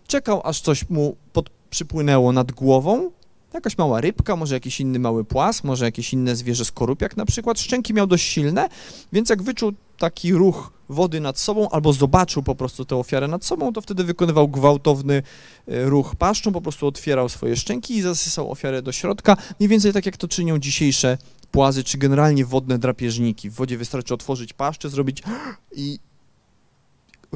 [0.06, 3.10] czekał, aż coś mu pod, przypłynęło nad głową,
[3.54, 7.60] Jakaś mała rybka, może jakiś inny mały płas, może jakieś inne zwierzę skorupiak na przykład.
[7.60, 8.68] Szczęki miał dość silne,
[9.12, 13.44] więc jak wyczuł taki ruch wody nad sobą albo zobaczył po prostu tę ofiarę nad
[13.44, 15.22] sobą, to wtedy wykonywał gwałtowny
[15.68, 19.92] e, ruch paszczą, po prostu otwierał swoje szczęki i zasysał ofiarę do środka, mniej więcej
[19.92, 21.18] tak jak to czynią dzisiejsze
[21.50, 23.50] płazy, czy generalnie wodne drapieżniki.
[23.50, 25.22] W wodzie wystarczy otworzyć paszczę, zrobić
[25.76, 25.98] i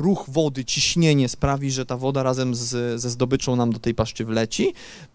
[0.00, 4.24] ruch wody, ciśnienie sprawi, że ta woda razem z, ze zdobyczą nam do tej paszczy
[4.24, 4.72] wleci.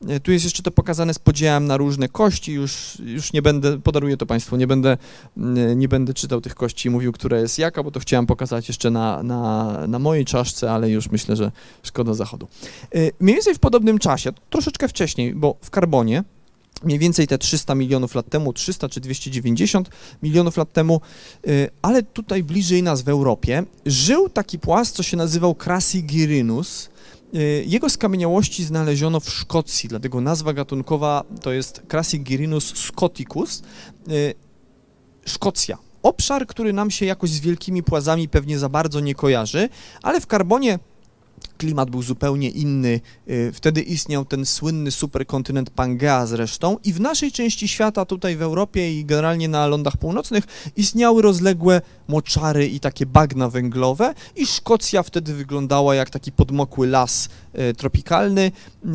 [0.07, 3.79] E, tu jest jeszcze to pokazane z podziałem na różne kości, już, już nie będę,
[3.79, 4.97] podaruję to Państwu, nie będę,
[5.75, 8.91] nie będę czytał tych kości i mówił, która jest jaka, bo to chciałem pokazać jeszcze
[8.91, 11.51] na, na, na mojej czaszce, ale już myślę, że
[11.83, 12.47] szkoda zachodu.
[12.95, 16.23] E, mniej więcej w podobnym czasie, troszeczkę wcześniej, bo w karbonie,
[16.83, 19.89] mniej więcej te 300 milionów lat temu, 300 czy 290
[20.23, 21.01] milionów lat temu,
[21.47, 26.89] y, ale tutaj bliżej nas w Europie, żył taki płas, co się nazywał Crassigyrinus.
[27.35, 33.63] Y, jego skamieniałości znaleziono w Szkocji, dlatego nazwa gatunkowa to jest Crassigyrinus scoticus.
[34.09, 34.33] Y,
[35.25, 35.77] Szkocja.
[36.03, 39.69] Obszar, który nam się jakoś z wielkimi płazami pewnie za bardzo nie kojarzy,
[40.01, 40.79] ale w karbonie
[41.57, 42.99] klimat był zupełnie inny.
[43.29, 48.41] Y, wtedy istniał ten słynny superkontynent Pangea zresztą i w naszej części świata, tutaj w
[48.41, 50.43] Europie i generalnie na lądach północnych
[50.75, 57.29] istniały rozległe moczary i takie bagna węglowe i Szkocja wtedy wyglądała jak taki podmokły las
[57.53, 58.89] e, tropikalny e,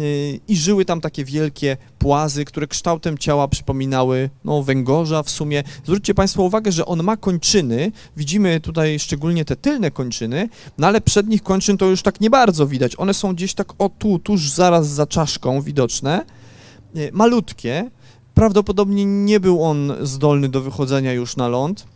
[0.49, 5.65] i żyły tam takie wielkie płazy, które kształtem ciała przypominały no, węgorza w sumie.
[5.85, 11.01] Zwróćcie Państwo uwagę, że on ma kończyny, widzimy tutaj szczególnie te tylne kończyny, no ale
[11.01, 12.99] przednich kończyn to już tak nie bardzo widać.
[12.99, 16.25] One są gdzieś tak o tu, tuż zaraz za czaszką widoczne,
[16.95, 17.91] e, malutkie,
[18.35, 21.87] prawdopodobnie nie był on zdolny do wychodzenia już na ląd,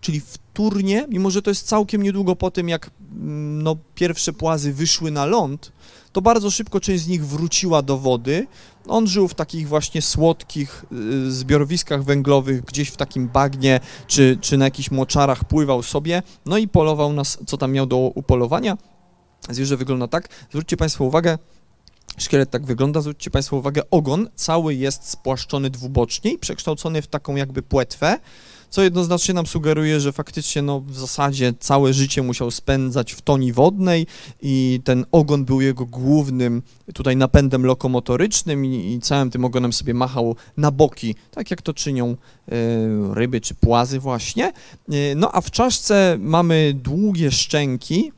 [0.00, 4.72] czyli wtórnie, mimo że to jest całkiem niedługo po tym, jak mm, no, pierwsze płazy
[4.72, 5.72] wyszły na ląd,
[6.12, 8.46] to bardzo szybko część z nich wróciła do wody.
[8.88, 14.58] On żył w takich właśnie słodkich y, zbiorowiskach węglowych, gdzieś w takim bagnie, czy, czy
[14.58, 18.76] na jakichś moczarach pływał sobie, no i polował nas, co tam miał do upolowania.
[19.48, 21.38] Zwierzę wygląda tak, zwróćcie Państwo uwagę,
[22.18, 27.36] Szkielet tak wygląda, zwróćcie Państwo uwagę, ogon cały jest spłaszczony dwubocznie i przekształcony w taką
[27.36, 28.18] jakby płetwę,
[28.70, 33.52] co jednoznacznie nam sugeruje, że faktycznie no, w zasadzie całe życie musiał spędzać w toni
[33.52, 34.06] wodnej
[34.42, 36.62] i ten ogon był jego głównym
[36.94, 41.74] tutaj napędem lokomotorycznym i, i całym tym ogonem sobie machał na boki, tak jak to
[41.74, 42.56] czynią y,
[43.14, 44.52] ryby czy płazy właśnie.
[44.92, 48.12] Y, no a w czaszce mamy długie szczęki,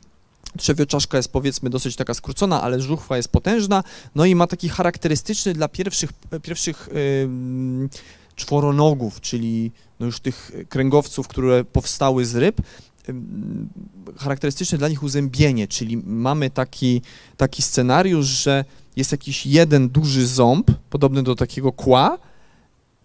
[0.59, 3.85] Trzewioczaszka jest powiedzmy dosyć taka skrócona, ale żuchwa jest potężna,
[4.15, 6.13] no i ma taki charakterystyczny dla pierwszych,
[6.43, 7.89] pierwszych yy,
[8.35, 12.61] czworonogów, czyli no już tych kręgowców, które powstały z ryb,
[14.17, 17.03] charakterystyczne dla nich uzębienie, czyli mamy taki,
[17.37, 18.65] taki scenariusz, że
[18.97, 22.19] jest jakiś jeden duży ząb, podobny do takiego kła,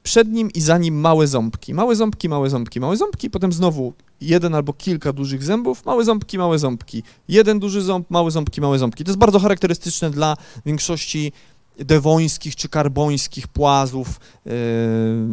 [0.07, 1.73] przed nim i za nim małe ząbki.
[1.73, 6.37] Małe ząbki, małe ząbki, małe ząbki, potem znowu jeden albo kilka dużych zębów, małe ząbki,
[6.37, 7.03] małe ząbki.
[7.27, 9.03] Jeden duży ząb, małe ząbki, małe ząbki.
[9.03, 11.31] To jest bardzo charakterystyczne dla większości
[11.79, 14.51] dewońskich czy karbońskich płazów yy,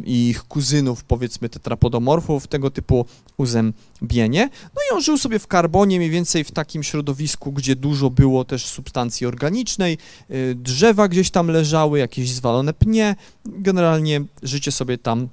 [0.05, 4.51] i ich kuzynów, powiedzmy tetrapodomorfów, tego typu uzębienie.
[4.75, 8.45] No i on żył sobie w karbonie, mniej więcej w takim środowisku, gdzie dużo było
[8.45, 15.29] też substancji organicznej, yy, drzewa gdzieś tam leżały, jakieś zwalone pnie, generalnie życie sobie tam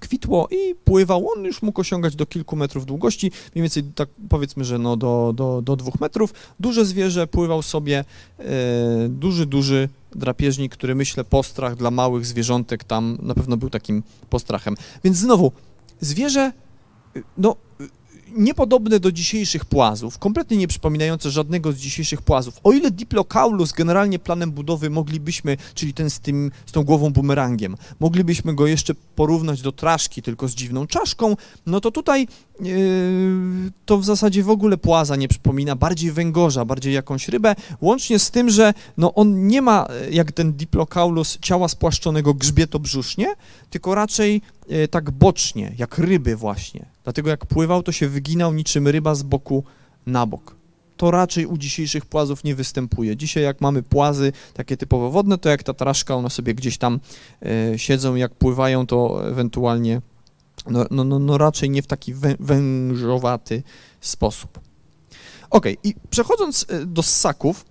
[0.00, 1.28] kwitło i pływał.
[1.36, 5.32] On już mógł osiągać do kilku metrów długości, mniej więcej tak powiedzmy, że no do,
[5.36, 6.34] do, do dwóch metrów.
[6.60, 8.04] Duże zwierzę pływał sobie,
[8.38, 8.44] e,
[9.08, 14.74] duży, duży drapieżnik, który myślę postrach dla małych zwierzątek tam na pewno był takim postrachem.
[15.04, 15.52] Więc znowu,
[16.00, 16.52] zwierzę,
[17.38, 17.56] no
[18.36, 22.60] niepodobne do dzisiejszych płazów, kompletnie nie przypominające żadnego z dzisiejszych płazów.
[22.64, 27.76] O ile Diplocaulus generalnie planem budowy moglibyśmy, czyli ten z, tym, z tą głową bumerangiem,
[28.00, 31.36] moglibyśmy go jeszcze porównać do traszki, tylko z dziwną czaszką,
[31.66, 32.28] no to tutaj
[32.60, 32.70] yy,
[33.86, 38.30] to w zasadzie w ogóle płaza nie przypomina, bardziej węgorza, bardziej jakąś rybę, łącznie z
[38.30, 43.34] tym, że no on nie ma, jak ten Diplocaulus, ciała spłaszczonego grzbietobrzusznie,
[43.70, 46.93] tylko raczej yy, tak bocznie, jak ryby właśnie.
[47.04, 49.64] Dlatego jak pływał, to się wyginał niczym ryba z boku
[50.06, 50.56] na bok.
[50.96, 53.16] To raczej u dzisiejszych płazów nie występuje.
[53.16, 57.00] Dzisiaj jak mamy płazy takie typowo wodne, to jak ta traszka, one sobie gdzieś tam
[57.42, 60.00] e, siedzą, jak pływają, to ewentualnie
[60.70, 63.62] no, no, no, no raczej nie w taki wę, wężowaty
[64.00, 64.60] sposób.
[65.50, 67.64] Ok, i przechodząc e, do ssaków,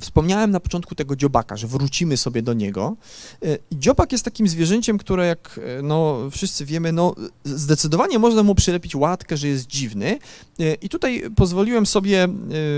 [0.00, 2.96] Wspomniałem na początku tego dziobaka, że wrócimy sobie do niego.
[3.42, 7.14] E, dziobak jest takim zwierzęciem, które jak e, no, wszyscy wiemy, no,
[7.44, 10.18] zdecydowanie można mu przylepić łatkę, że jest dziwny.
[10.60, 12.28] E, I tutaj pozwoliłem sobie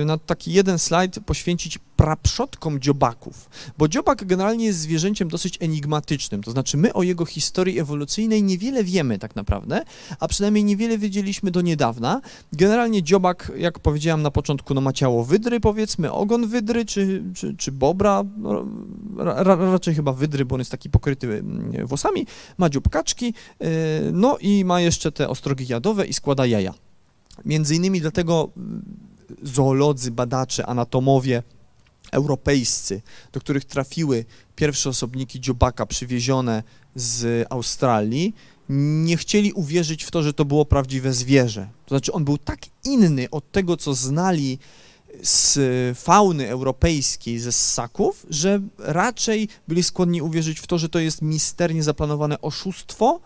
[0.06, 6.50] na taki jeden slajd poświęcić praprzodkom dziobaków, bo dziobak generalnie jest zwierzęciem dosyć enigmatycznym, to
[6.50, 9.82] znaczy my o jego historii ewolucyjnej niewiele wiemy tak naprawdę,
[10.20, 12.20] a przynajmniej niewiele wiedzieliśmy do niedawna.
[12.52, 17.56] Generalnie dziobak, jak powiedziałem na początku, no ma ciało wydry powiedzmy, ogon wydry czy, czy,
[17.56, 18.66] czy bobra, no,
[19.16, 22.26] ra, raczej chyba wydry, bo on jest taki pokryty mm, włosami,
[22.58, 23.68] ma dziób kaczki, yy,
[24.12, 26.74] no i ma jeszcze te ostrogi jadowe i składa jaja.
[27.44, 28.82] Między innymi dlatego mm,
[29.42, 31.42] zoolodzy, badacze, anatomowie
[32.12, 33.02] europejscy,
[33.32, 34.24] do których trafiły
[34.56, 36.62] pierwsze osobniki dziobaka przywiezione
[36.94, 38.34] z Australii,
[38.68, 41.68] nie chcieli uwierzyć w to, że to było prawdziwe zwierzę.
[41.86, 44.58] To znaczy on był tak inny od tego, co znali
[45.22, 45.58] z
[45.98, 51.82] fauny europejskiej, ze ssaków, że raczej byli skłonni uwierzyć w to, że to jest misternie
[51.82, 53.20] zaplanowane oszustwo,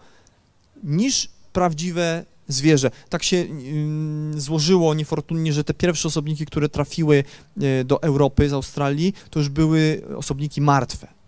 [0.84, 2.90] niż prawdziwe zwierzę.
[3.08, 7.24] Tak się y, złożyło niefortunnie, że te pierwsze osobniki, które trafiły
[7.62, 11.19] y, do Europy z Australii, to już były osobniki martwe.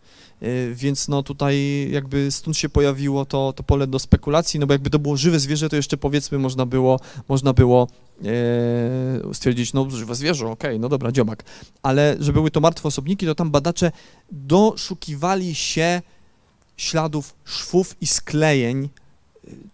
[0.43, 4.73] Y, więc no tutaj jakby stąd się pojawiło to, to pole do spekulacji, no bo
[4.73, 7.89] jakby to było żywe zwierzę, to jeszcze powiedzmy można było, można było
[8.25, 11.45] e, stwierdzić, no żywe zwierzę, okej, okay, no dobra, dziobak.
[11.83, 13.93] Ale że były to martwe osobniki, to tam badacze
[14.33, 16.03] doszukiwali się
[16.77, 18.89] śladów szwów i sklejeń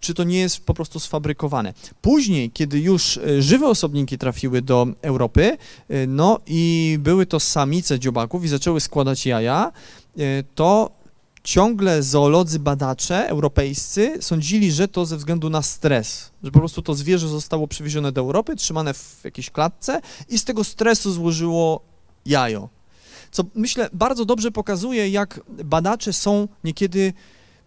[0.01, 1.75] czy to nie jest po prostu sfabrykowane.
[2.03, 5.57] Później, kiedy już e, żywe osobniki trafiły do Europy,
[5.89, 9.73] e, no i były to samice dziobaków i zaczęły składać jaja,
[10.55, 10.91] to
[11.45, 16.95] ciągle zoolodzy badacze europejscy sądzili, że to ze względu na stres, że po prostu to
[16.95, 21.81] zwierzę zostało przywiezione do Europy, trzymane w jakiejś klatce i z tego stresu złożyło
[22.27, 22.69] jajo.
[23.31, 27.13] Co myślę bardzo dobrze pokazuje, jak badacze są niekiedy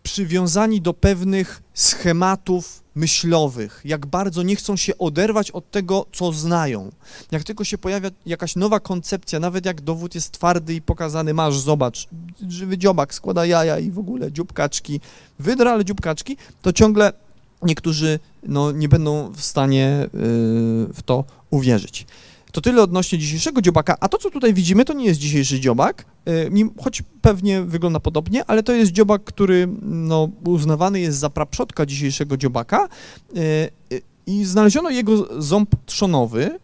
[0.04, 6.92] przywiązani do pewnych schematów myślowych, jak bardzo nie chcą się oderwać od tego, co znają.
[7.32, 11.60] Jak tylko się pojawia jakaś nowa koncepcja, nawet jak dowód jest twardy i pokazany, masz,
[11.60, 12.08] zobacz,
[12.50, 15.00] żywy dziobak składa jaja i w ogóle dzióbkaczki,
[15.40, 17.14] wydra, ale dzióbkaczki, to ciągle
[17.62, 20.20] niektórzy no, nie będą w stanie yy,
[20.94, 22.06] w to uwierzyć.
[22.52, 26.06] To tyle odnośnie dzisiejszego dziobaka, a to, co tutaj widzimy, to nie jest dzisiejszy dziobak,
[26.30, 26.52] y,
[26.84, 32.38] choć pewnie wygląda podobnie, ale to jest dziobak, który no, uznawany jest za praprzodka dzisiejszego
[32.38, 32.90] dziobaka
[33.36, 33.40] y,
[33.94, 36.60] y, i znaleziono jego ząb trzonowy.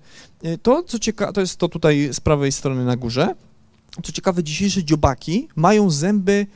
[0.61, 3.35] To, co ciekawe, to jest to tutaj z prawej strony na górze.
[4.03, 6.47] Co ciekawe, dzisiejsze dziobaki mają zęby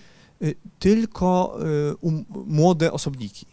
[0.80, 1.58] tylko
[2.02, 2.12] u
[2.48, 3.46] młode osobniki.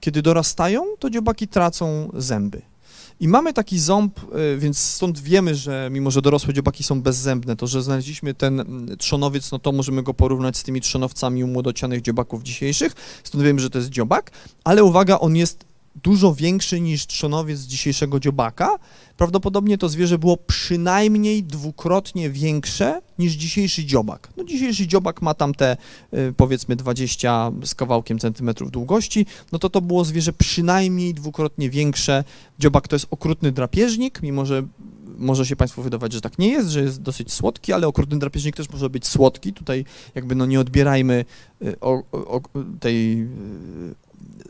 [0.00, 2.62] Kiedy dorastają, to dziobaki tracą zęby.
[3.20, 7.56] I mamy taki ząb, e, więc stąd wiemy, że mimo, że dorosłe dziobaki są bezzębne,
[7.56, 12.02] to że znaleźliśmy ten trzonowiec, no to możemy go porównać z tymi trzonowcami u młodocianych
[12.02, 12.92] dziobaków dzisiejszych,
[13.24, 14.30] stąd wiemy, że to jest dziobak,
[14.64, 15.64] ale uwaga, on jest
[16.02, 18.78] dużo większy niż trzonowiec dzisiejszego dziobaka.
[19.16, 24.28] Prawdopodobnie to zwierzę było przynajmniej dwukrotnie większe niż dzisiejszy dziobak.
[24.36, 25.76] No dzisiejszy dziobak ma tam te
[26.14, 32.24] y, powiedzmy 20 z kawałkiem centymetrów długości, no to to było zwierzę przynajmniej dwukrotnie większe.
[32.58, 34.62] Dziobak to jest okrutny drapieżnik, mimo że
[35.18, 38.56] może się Państwu wydawać, że tak nie jest, że jest dosyć słodki, ale okrutny drapieżnik
[38.56, 39.52] też może być słodki.
[39.52, 39.84] Tutaj
[40.14, 41.24] jakby no nie odbierajmy
[41.62, 42.40] y, o, o,
[42.80, 43.26] tej y,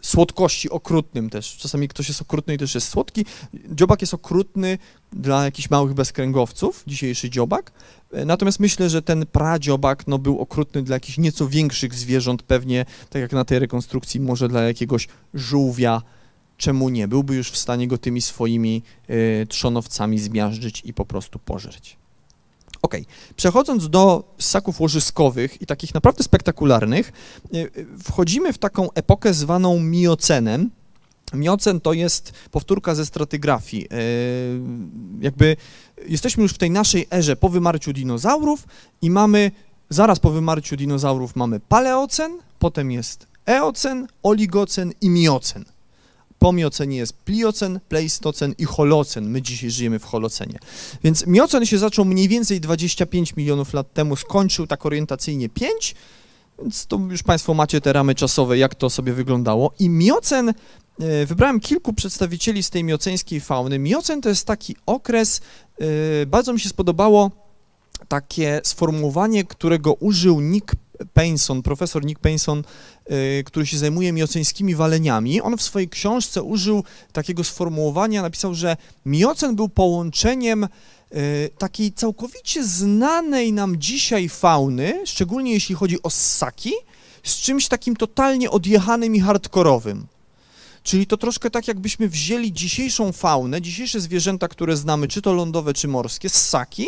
[0.03, 1.57] słodkości okrutnym też.
[1.57, 3.25] Czasami ktoś jest okrutny i też jest słodki.
[3.71, 4.79] Dziobak jest okrutny
[5.13, 7.73] dla jakichś małych bezkręgowców, dzisiejszy dziobak.
[8.13, 12.87] E, natomiast myślę, że ten pradziobak no, był okrutny dla jakichś nieco większych zwierząt, pewnie
[13.11, 16.03] tak jak na tej rekonstrukcji, może dla jakiegoś żółwia,
[16.57, 17.09] czemu nie?
[17.09, 21.97] Byłby już w stanie go tymi swoimi y, trzonowcami zmiażdżyć i po prostu pożreć.
[22.87, 22.97] Ok,
[23.37, 27.13] przechodząc do ssaków łożyskowych i takich naprawdę spektakularnych,
[27.55, 27.69] e, e,
[28.05, 30.71] wchodzimy w taką epokę zwaną miocenem.
[31.35, 33.87] Miocen to jest powtórka ze stratygrafii.
[33.91, 33.97] E,
[35.21, 35.57] jakby
[36.09, 38.65] jesteśmy już w tej naszej erze po wymarciu dinozaurów
[39.03, 39.51] i mamy,
[39.91, 45.65] zaraz po wymarciu dinozaurów mamy paleocen, potem jest eocen, oligocen i miocen.
[46.39, 49.31] Po miocenie jest pliocen, pleistocen i holocen.
[49.31, 50.59] My dzisiaj żyjemy w holocenie.
[51.05, 55.95] Więc miocen się zaczął mniej więcej 25 milionów lat temu, skończył tak orientacyjnie 5,
[56.63, 59.73] więc to już Państwo macie te ramy czasowe, jak to sobie wyglądało.
[59.79, 63.79] I miocen, e, wybrałem kilku przedstawicieli z tej mioceńskiej fauny.
[63.79, 65.41] Miocen to jest taki okres,
[66.23, 67.31] e, bardzo mi się spodobało
[68.09, 70.75] takie sformułowanie, którego użył Nick
[71.13, 72.65] Payson, profesor Nick Payson,
[73.47, 78.77] który się zajmuje mioceńskimi waleniami, on w swojej książce użył takiego sformułowania, napisał, że
[79.07, 80.69] miocen był połączeniem y,
[81.59, 86.73] takiej całkowicie znanej nam dzisiaj fauny, szczególnie jeśli chodzi o ssaki,
[87.23, 90.07] z czymś takim totalnie odjechanym i hardkorowym.
[90.83, 95.75] Czyli to troszkę tak, jakbyśmy wzięli dzisiejszą faunę, dzisiejsze zwierzęta, które znamy, czy to lądowe,
[95.75, 96.87] czy morskie, ssaki,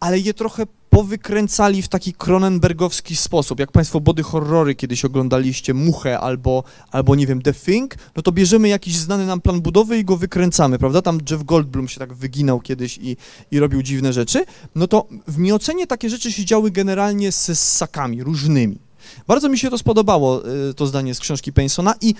[0.00, 3.60] ale je trochę powykręcali w taki Cronenbergowski sposób.
[3.60, 8.32] Jak Państwo body horrory kiedyś oglądaliście, Muchę albo, albo nie wiem, The Thing, no to
[8.32, 11.02] bierzemy jakiś znany nam plan budowy i go wykręcamy, prawda?
[11.02, 13.16] Tam Jeff Goldblum się tak wyginał kiedyś i,
[13.50, 14.44] i robił dziwne rzeczy.
[14.74, 18.78] No to w miocenie takie rzeczy się działy generalnie z ssakami różnymi.
[19.26, 22.14] Bardzo mi się to spodobało, y, to zdanie z książki Pensona i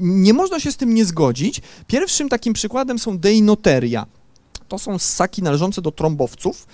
[0.00, 1.60] nie można się z tym nie zgodzić.
[1.86, 4.06] Pierwszym takim przykładem są deinoteria.
[4.68, 6.66] To są ssaki należące do trąbowców,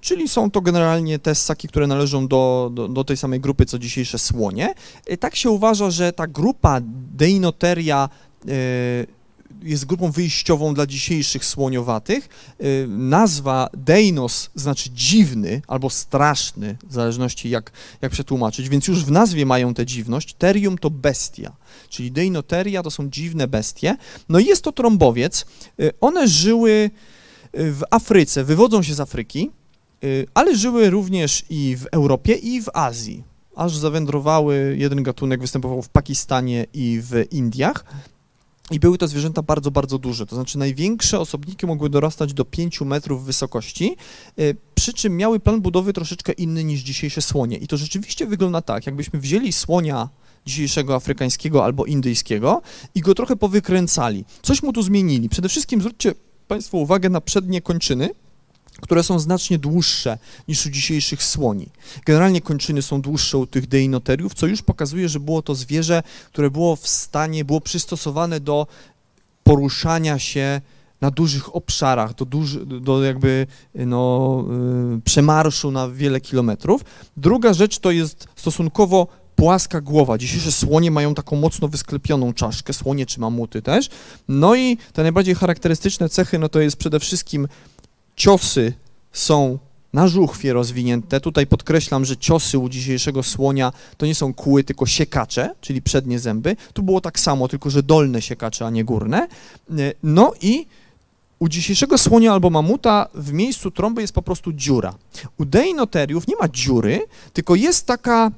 [0.00, 3.78] czyli są to generalnie te ssaki, które należą do, do, do tej samej grupy, co
[3.78, 4.74] dzisiejsze słonie.
[5.12, 6.80] Y, tak się uważa, że ta grupa
[7.14, 8.08] deinoteria
[9.62, 12.28] jest grupą wyjściową dla dzisiejszych słoniowatych.
[12.60, 17.72] Y, nazwa Deinos znaczy dziwny albo straszny, w zależności jak,
[18.02, 20.34] jak przetłumaczyć, więc już w nazwie mają tę dziwność.
[20.34, 21.52] Terium to bestia,
[21.88, 23.96] czyli Deinoteria to są dziwne bestie.
[24.28, 25.46] No i jest to trąbowiec.
[25.80, 26.70] Y, one żyły
[27.58, 29.50] y, w Afryce, wywodzą się z Afryki,
[30.34, 33.24] ale żyły również i w Europie, i w Azji
[33.56, 37.84] aż zawędrowały, jeden gatunek występował w Pakistanie i w Indiach.
[38.70, 42.80] I były to zwierzęta bardzo, bardzo duże, to znaczy największe osobniki mogły dorastać do 5
[42.80, 43.96] metrów wysokości,
[44.38, 47.56] y, przy czym miały plan budowy troszeczkę inny niż dzisiejsze słonie.
[47.56, 50.08] I to rzeczywiście wygląda tak, jakbyśmy wzięli słonia
[50.46, 52.62] dzisiejszego afrykańskiego albo indyjskiego
[52.94, 54.24] i go trochę powykręcali.
[54.42, 55.28] Coś mu tu zmienili.
[55.28, 56.14] Przede wszystkim zwróćcie
[56.48, 58.10] Państwo uwagę na przednie kończyny,
[58.80, 60.18] które są znacznie dłuższe
[60.48, 61.68] niż u dzisiejszych słoni.
[62.06, 66.02] Generalnie kończyny są dłuższe u tych deinoteriów, co już pokazuje, że było to zwierzę,
[66.32, 68.66] które było w stanie, było przystosowane do
[69.42, 70.60] poruszania się
[71.00, 74.44] na dużych obszarach, do, duży, do jakby no,
[74.92, 76.84] yy, przemarszu na wiele kilometrów.
[77.16, 79.06] Druga rzecz to jest stosunkowo
[79.40, 80.18] płaska głowa.
[80.18, 83.88] Dzisiejsze słonie mają taką mocno wysklepioną czaszkę, słonie czy mamuty też.
[84.28, 87.48] No i te najbardziej charakterystyczne cechy, no to jest przede wszystkim
[88.20, 88.72] ciosy
[89.12, 89.58] są
[89.92, 91.20] na żuchwie rozwinięte.
[91.20, 96.18] Tutaj podkreślam, że ciosy u dzisiejszego słonia to nie są kły, tylko siekacze, czyli przednie
[96.18, 96.56] zęby.
[96.72, 99.28] Tu było tak samo, tylko że dolne siekacze, a nie górne.
[100.02, 100.66] No i
[101.38, 104.94] u dzisiejszego słonia albo mamuta w miejscu trąby jest po prostu dziura.
[105.38, 107.00] U deinoteriów nie ma dziury,
[107.32, 108.30] tylko jest taka,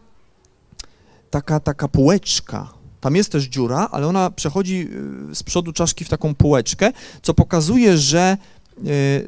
[1.31, 2.69] taka, taka półeczka.
[3.01, 4.89] Tam jest też dziura, ale ona przechodzi
[5.31, 8.62] y, z przodu czaszki w taką półeczkę, co pokazuje, że E,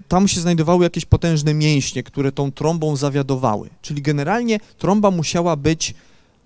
[0.08, 3.70] tam się znajdowały jakieś potężne mięśnie, które tą trąbą zawiadowały.
[3.82, 5.94] Czyli generalnie trąba musiała być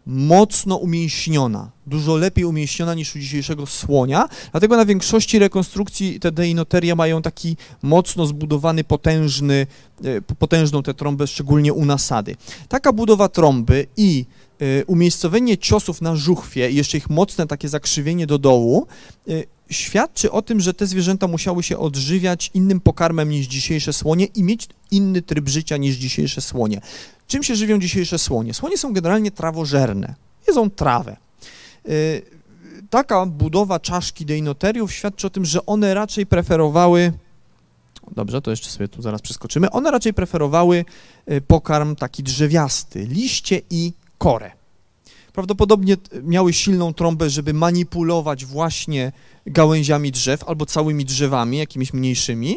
[0.09, 6.95] mocno umięśniona, dużo lepiej umięśniona niż u dzisiejszego słonia, dlatego na większości rekonstrukcji te deinoteria
[6.95, 9.67] mają taki mocno zbudowany, potężny,
[10.05, 12.37] e, potężną tę trąbę, szczególnie u nasady.
[12.69, 14.27] Taka budowa trąby i
[14.61, 18.87] e, umiejscowienie ciosów na żuchwie i jeszcze ich mocne takie zakrzywienie do dołu
[19.71, 24.43] świadczy o tym, że te zwierzęta musiały się odżywiać innym pokarmem niż dzisiejsze słonie i
[24.43, 26.81] mieć inny tryb życia niż dzisiejsze słonie.
[27.27, 28.55] Czym się żywią dzisiejsze słonie?
[28.55, 30.15] Słonie są generalnie trawożerne,
[30.49, 31.17] jedzą trawę.
[31.89, 32.23] Y,
[32.91, 37.13] taka budowa czaszki deinoteriów świadczy o tym, że one raczej preferowały
[38.17, 39.71] Dobrze, to jeszcze sobie tu zaraz przeskoczymy.
[39.71, 40.85] One raczej preferowały
[41.31, 44.58] y, pokarm taki drzewiasty, liście i korę.
[45.39, 49.13] Prawdopodobnie miały silną trąbę, żeby manipulować właśnie
[49.47, 52.57] gałęziami drzew albo całymi drzewami, jakimiś mniejszymi.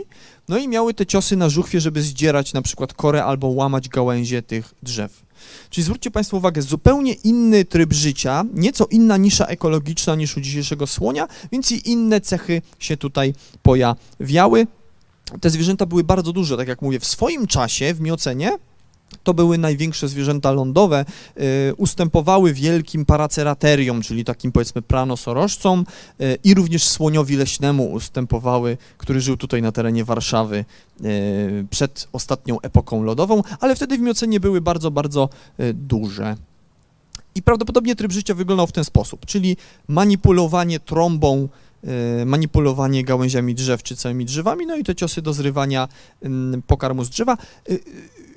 [0.49, 4.41] No i miały te ciosy na żuchwie, żeby zdzierać na przykład korę albo łamać gałęzie
[4.41, 5.23] tych drzew.
[5.69, 10.87] Czyli zwróćcie Państwo uwagę, zupełnie inny tryb życia, nieco inna nisza ekologiczna niż u dzisiejszego
[10.87, 14.67] słonia, więc i inne cechy się tutaj pojawiały.
[15.41, 18.57] Te zwierzęta były bardzo duże, tak jak mówię, w swoim czasie, w miocenie,
[19.23, 21.05] to były największe zwierzęta lądowe,
[21.69, 25.85] y, ustępowały wielkim paracerateriom, czyli takim powiedzmy pranosorożcom
[26.21, 30.65] y, i również słoniowi leśnemu ustępowały, który żył tutaj na terenie Warszawy
[31.05, 35.29] y, przed ostatnią epoką lodową, ale wtedy w Miocenie były bardzo, bardzo
[35.73, 36.35] duże.
[37.35, 39.57] I prawdopodobnie tryb życia wyglądał w ten sposób, czyli
[39.87, 41.49] manipulowanie trąbą
[42.25, 45.87] manipulowanie gałęziami drzew czy całymi drzewami, no i te ciosy do zrywania
[46.67, 47.37] pokarmu z drzewa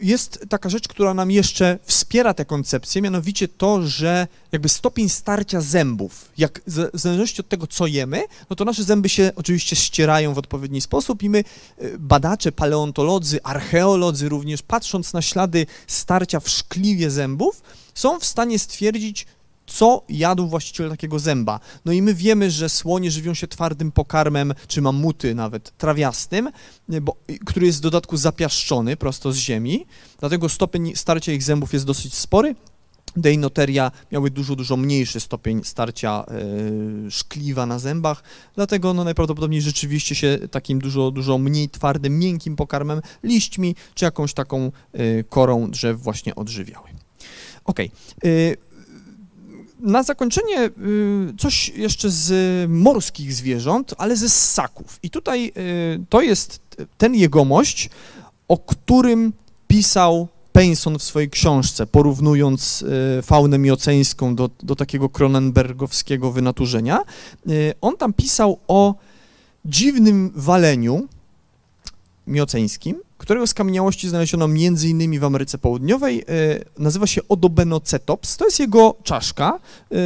[0.05, 5.61] jest taka rzecz, która nam jeszcze wspiera tę koncepcję, mianowicie to, że jakby stopień starcia
[5.61, 10.35] zębów, jak w zależności od tego, co jemy, no to nasze zęby się oczywiście ścierają
[10.35, 11.45] w odpowiedni sposób i my,
[11.83, 17.63] y, badacze, paleontolodzy, archeolodzy również, patrząc na ślady starcia w szkliwie zębów,
[17.95, 19.27] są w stanie stwierdzić,
[19.67, 21.61] co jadł właściciel takiego zęba.
[21.85, 26.51] No i my wiemy, że słonie żywią się twardym pokarmem, czy mamuty nawet, trawiastym,
[26.89, 29.87] bo, który jest w dodatku zapiaszczony prosto z ziemi,
[30.21, 32.55] dlatego stopień starcia ich zębów jest dosyć spory.
[33.17, 36.25] Deinoteria miały dużo, dużo mniejszy stopień starcia
[37.07, 38.23] y, szkliwa na zębach,
[38.55, 44.35] dlatego no, najprawdopodobniej rzeczywiście się takim dużo, dużo mniej twardym, miękkim pokarmem, liśćmi czy jakąś
[44.35, 46.89] taką y, korą drzew właśnie odżywiały.
[47.65, 47.91] Okej.
[48.19, 48.57] Okay
[49.81, 50.71] na zakończenie y,
[51.39, 52.31] coś jeszcze z
[52.71, 54.99] morskich zwierząt, ale ze ssaków.
[55.03, 56.61] I tutaj y, to jest
[56.99, 57.91] ten jegomość,
[58.49, 59.33] o którym
[59.69, 62.83] pisał Penson w swojej książce, porównując
[63.19, 67.01] y, faunę mioceńską do, do takiego kronenbergowskiego wynaturzenia.
[67.81, 68.95] On tam pisał o
[69.65, 71.09] dziwnym waleniu
[72.27, 75.21] mioceńskim, którego skamieniałości znaleziono m.in.
[75.21, 76.21] w Ameryce Południowej.
[76.21, 76.25] E,
[76.79, 78.37] nazywa się Odobenocetops.
[78.37, 79.61] To jest jego czaszka.
[79.93, 79.97] E,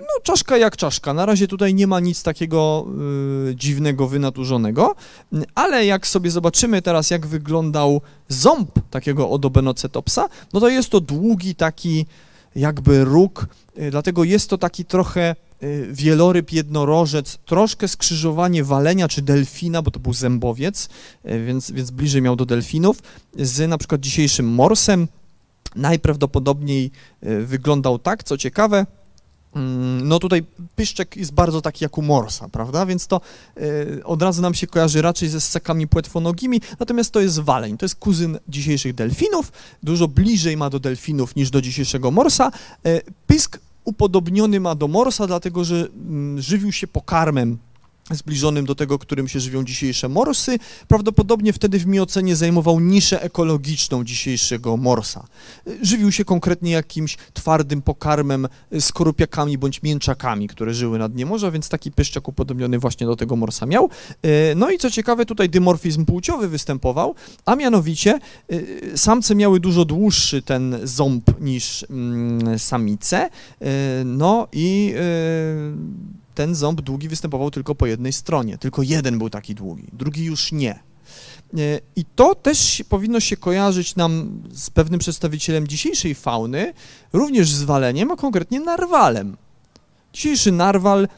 [0.00, 1.14] no, czaszka jak czaszka.
[1.14, 2.86] Na razie tutaj nie ma nic takiego
[3.50, 4.94] e, dziwnego, wynaturzonego,
[5.54, 11.54] ale jak sobie zobaczymy teraz, jak wyglądał ząb takiego Odobenocetopsa, no to jest to długi
[11.54, 12.06] taki
[12.56, 13.46] jakby róg,
[13.90, 15.36] dlatego jest to taki trochę
[15.92, 20.88] wieloryb jednorożec, troszkę skrzyżowanie walenia czy delfina, bo to był zębowiec,
[21.24, 23.02] y, więc, więc bliżej miał do delfinów,
[23.38, 25.08] z na przykład dzisiejszym morsem.
[25.76, 26.90] Najprawdopodobniej
[27.26, 28.86] y, wyglądał tak, co ciekawe,
[29.54, 30.44] mm, no tutaj
[30.76, 33.20] pyszczek jest bardzo taki jak u morsa, prawda, więc to
[34.04, 37.94] od razu nam się kojarzy raczej ze ssakami płetwonogimi, natomiast to jest waleń, to jest
[37.94, 39.52] kuzyn dzisiejszych delfinów,
[39.82, 42.50] dużo bliżej ma do delfinów niż do dzisiejszego morsa.
[43.26, 47.58] pysk upodobniony ma do morsa, dlatego że mm, żywił się pokarmem
[48.14, 50.58] zbliżonym do tego, którym się żywią dzisiejsze morsy.
[50.88, 55.26] Prawdopodobnie wtedy w miocenie zajmował niszę ekologiczną dzisiejszego morsa.
[55.82, 58.48] Żywił się konkretnie jakimś twardym pokarmem,
[58.80, 63.36] skorupiakami bądź mięczakami, które żyły na dnie morza, więc taki pyszczak upodobniony właśnie do tego
[63.36, 63.90] morsa miał.
[64.22, 69.84] E, no i co ciekawe, tutaj dymorfizm płciowy występował, a mianowicie e, samce miały dużo
[69.84, 73.30] dłuższy ten ząb niż mm, samice,
[74.04, 74.94] no i
[76.36, 80.52] ten ząb długi występował tylko po jednej stronie, tylko jeden był taki długi, drugi już
[80.52, 80.70] nie.
[80.72, 80.78] E,
[81.96, 86.72] I to też powinno się kojarzyć nam z pewnym przedstawicielem dzisiejszej fauny,
[87.12, 89.36] również z waleniem, a konkretnie narwalem.
[90.12, 91.08] Dzisiejszy narwal e,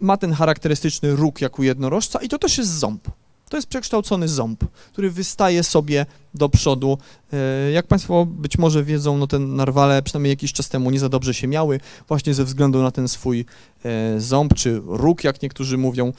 [0.00, 3.08] ma ten charakterystyczny róg jak u jednorożca i to też jest ząb.
[3.50, 6.98] To jest przekształcony ząb, który wystaje sobie do przodu.
[7.32, 11.08] E, jak Państwo być może wiedzą, no ten narwale przynajmniej jakiś czas temu nie za
[11.08, 13.44] dobrze się miały, właśnie ze względu na ten swój
[13.84, 16.12] e, ząb, czy róg, jak niektórzy mówią,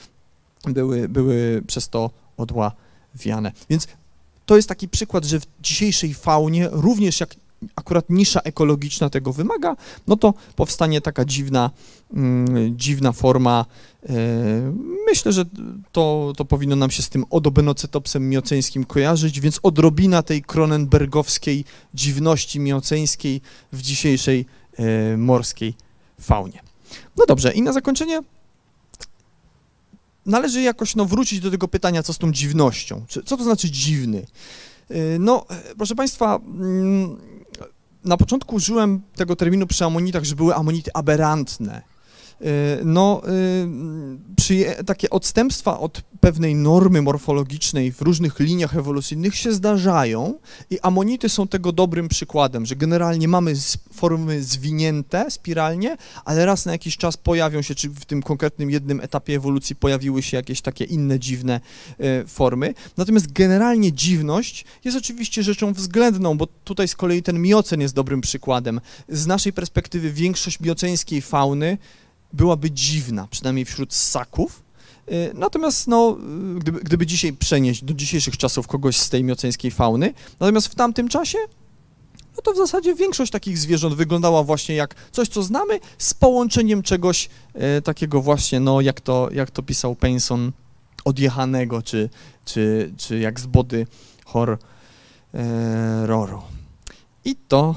[0.64, 3.52] były, były przez to odławiane.
[3.70, 3.88] Więc
[4.46, 7.34] to jest taki przykład, że w dzisiejszej faunie, również jak
[7.76, 11.70] akurat nisza ekologiczna tego wymaga, no to powstanie taka dziwna,
[12.14, 13.66] mm, dziwna forma.
[14.08, 14.14] E,
[15.06, 15.44] myślę, że
[15.92, 22.60] to, to powinno nam się z tym odobenocetopsem mioceńskim kojarzyć, więc odrobina tej kronenbergowskiej dziwności
[22.60, 23.40] mioceńskiej
[23.72, 24.46] w dzisiejszej
[24.76, 25.74] e, morskiej
[26.20, 26.62] faunie.
[27.16, 28.20] No dobrze, i na zakończenie
[30.26, 33.04] należy jakoś no, wrócić do tego pytania, co z tą dziwnością.
[33.26, 34.26] Co to znaczy dziwny?
[34.90, 35.46] E, no,
[35.76, 37.16] proszę Państwa, mm,
[38.04, 41.82] na początku użyłem tego terminu przy amonitach, że były amonity aberrantne.
[42.42, 43.22] Y, no,
[44.50, 50.34] y, takie odstępstwa od pewnej normy morfologicznej w różnych liniach ewolucyjnych się zdarzają
[50.70, 53.54] i amonity są tego dobrym przykładem, że generalnie mamy
[53.92, 59.00] formy zwinięte spiralnie, ale raz na jakiś czas pojawią się, czy w tym konkretnym jednym
[59.00, 61.60] etapie ewolucji pojawiły się jakieś takie inne dziwne
[62.00, 62.74] y, formy.
[62.96, 68.20] Natomiast generalnie dziwność jest oczywiście rzeczą względną, bo tutaj z kolei ten miocen jest dobrym
[68.20, 68.80] przykładem.
[69.08, 71.78] Z naszej perspektywy większość mioceńskiej fauny
[72.32, 74.62] byłaby dziwna, przynajmniej wśród ssaków.
[75.12, 76.16] Y, natomiast no,
[76.58, 81.08] gdyby, gdyby dzisiaj przenieść do dzisiejszych czasów kogoś z tej mioceńskiej fauny, natomiast w tamtym
[81.08, 81.38] czasie
[82.36, 86.82] no to w zasadzie większość takich zwierząt wyglądała właśnie jak coś, co znamy, z połączeniem
[86.82, 90.52] czegoś e, takiego właśnie, no jak to, jak to pisał Penson,
[91.04, 92.08] odjechanego, czy,
[92.44, 93.86] czy, czy jak z body
[94.24, 94.58] horroru.
[96.38, 96.42] E,
[97.24, 97.74] I to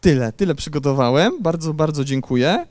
[0.00, 1.42] tyle, tyle przygotowałem.
[1.42, 2.66] Bardzo, bardzo dziękuję.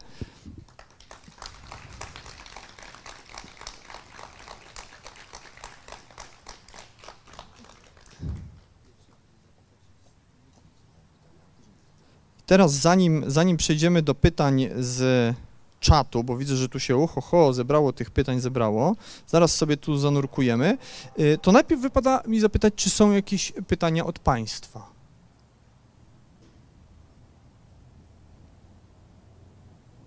[12.49, 15.35] Teraz zanim, zanim przejdziemy do pytań z
[15.79, 18.95] czatu, bo widzę, że tu się oho, ho, zebrało tych pytań, zebrało,
[19.27, 20.77] zaraz sobie tu zanurkujemy,
[21.19, 24.89] y, to najpierw wypada mi zapytać, czy są jakieś pytania od Państwa?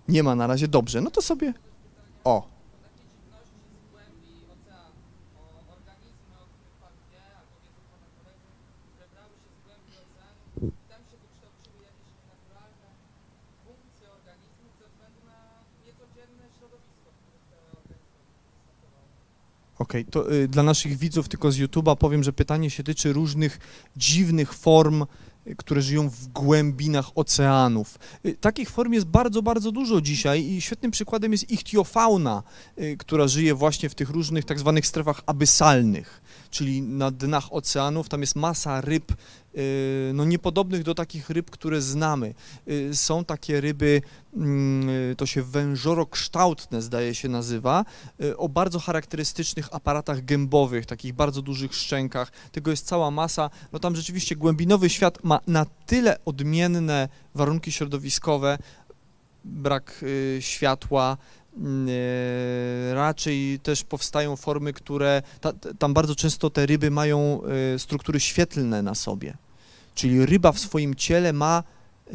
[0.08, 1.54] Nie ma na razie, dobrze, no to sobie,
[2.24, 2.51] o,
[19.92, 23.58] Okej, to y, dla naszych widzów tylko z YouTube'a powiem, że pytanie się tyczy różnych
[23.96, 25.06] dziwnych form,
[25.46, 27.98] y, które żyją w głębinach oceanów.
[28.26, 32.42] Y, takich form jest bardzo, bardzo dużo dzisiaj i świetnym przykładem jest ichtiofauna,
[32.78, 38.08] y, która żyje właśnie w tych różnych tak zwanych strefach abysalnych, czyli na dnach oceanów.
[38.08, 39.12] Tam jest masa ryb,
[40.14, 42.34] no niepodobnych do takich ryb, które znamy.
[42.68, 44.02] Y, Są takie ryby,
[44.36, 47.84] mm, y, to się wężorokształtne zdaje się nazywa,
[48.22, 52.32] y, o bardzo charakterystycznych aparatach gębowych, takich bardzo dużych szczękach.
[52.52, 53.50] Tego jest cała masa.
[53.72, 58.58] No tam rzeczywiście głębinowy świat ma na tyle odmienne warunki środowiskowe,
[59.44, 61.41] brak y, światła, y,
[62.92, 67.40] raczej też powstają formy, które, ta, tam bardzo często te ryby mają
[67.74, 69.36] y, struktury świetlne na sobie.
[69.94, 71.62] Czyli ryba w swoim ciele ma
[72.08, 72.12] y,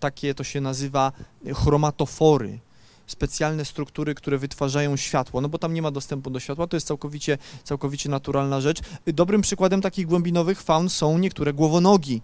[0.00, 1.12] takie, to się nazywa
[1.54, 2.58] chromatofory,
[3.06, 6.86] specjalne struktury, które wytwarzają światło, no bo tam nie ma dostępu do światła, to jest
[6.86, 8.80] całkowicie, całkowicie naturalna rzecz.
[9.06, 12.22] Dobrym przykładem takich głębinowych faun są niektóre głowonogi.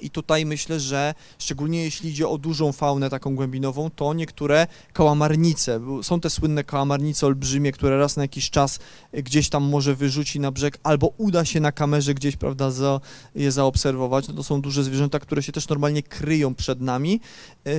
[0.00, 5.80] I tutaj myślę, że szczególnie jeśli idzie o dużą faunę taką głębinową, to niektóre kałamarnice,
[6.02, 8.78] są te słynne kałamarnice olbrzymie, które raz na jakiś czas
[9.14, 13.00] y, gdzieś tam może wyrzuci na brzeg, albo uda się na kamerze gdzieś, prawda, za,
[13.34, 14.28] je zaobserwować.
[14.28, 17.20] No to są duże zwierzęta, które się też normalnie kryją przed nami.
[17.64, 17.72] Yy,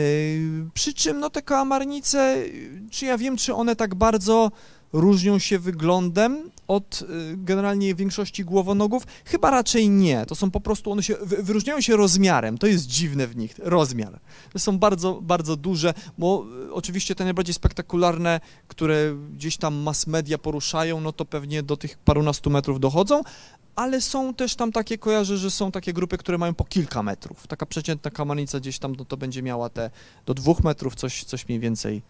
[0.73, 2.43] przy czym no te kałamarnice,
[2.91, 4.51] czy ja wiem, czy one tak bardzo
[4.93, 7.05] różnią się wyglądem od y,
[7.37, 9.03] generalnie większości głowonogów?
[9.25, 10.25] Chyba raczej nie.
[10.25, 12.57] To są po prostu, one się wy- wyróżniają się rozmiarem.
[12.57, 14.19] To jest dziwne w nich, rozmiar.
[14.53, 20.07] To są bardzo, bardzo duże, bo y, oczywiście te najbardziej spektakularne, które gdzieś tam mass
[20.07, 23.21] media poruszają, no to pewnie do tych parunastu metrów dochodzą,
[23.75, 27.47] ale są też tam takie, kojarzę, że są takie grupy, które mają po kilka metrów.
[27.47, 29.89] Taka przeciętna kamanica gdzieś tam, no to będzie miała te
[30.25, 32.01] do dwóch metrów, coś, coś mniej więcej.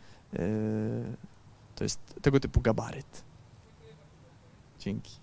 [1.81, 3.23] To jest tego typu gabaryt.
[4.79, 5.20] Dzięki.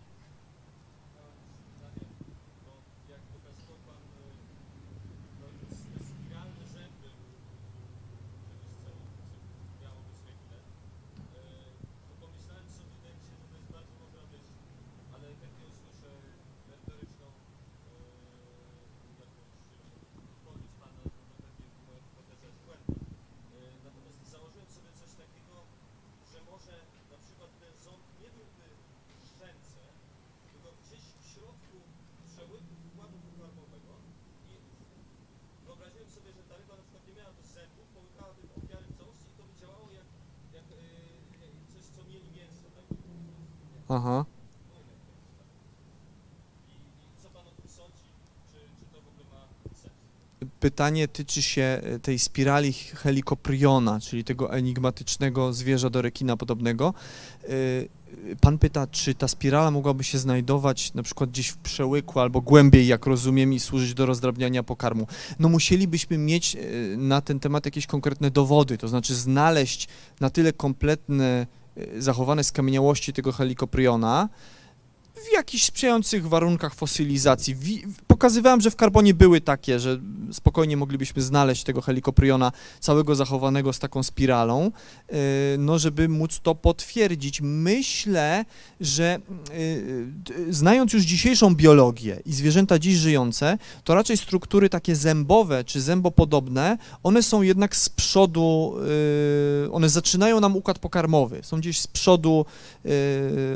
[50.78, 56.94] Pytanie tyczy się e, tej spirali helikopriona, czyli tego enigmatycznego zwierza do rekina podobnego.
[57.44, 57.48] E,
[58.40, 62.86] Pan pyta, czy ta spirala mogłaby się znajdować na przykład gdzieś w przełyku albo głębiej,
[62.86, 65.06] jak rozumiem, i służyć do rozdrabniania pokarmu.
[65.38, 66.58] No musielibyśmy mieć e,
[66.96, 69.88] na ten temat jakieś konkretne dowody, to znaczy znaleźć
[70.20, 71.46] na tyle kompletne
[71.98, 74.28] zachowane skamieniałości tego helikopriona
[75.14, 77.56] w jakichś sprzyjających warunkach fosylizacji.
[78.18, 80.00] Pokazywałem, że w karbonie były takie, że
[80.32, 85.16] spokojnie moglibyśmy znaleźć tego helikopriona całego zachowanego z taką spiralą, yy,
[85.58, 87.40] no żeby móc to potwierdzić.
[87.42, 88.44] Myślę,
[88.80, 89.18] że
[89.50, 95.64] yy, d- znając już dzisiejszą biologię i zwierzęta dziś żyjące, to raczej struktury takie zębowe
[95.64, 98.74] czy zębopodobne, one są jednak z przodu,
[99.72, 102.46] one zaczynają nam układ pokarmowy, są gdzieś z przodu,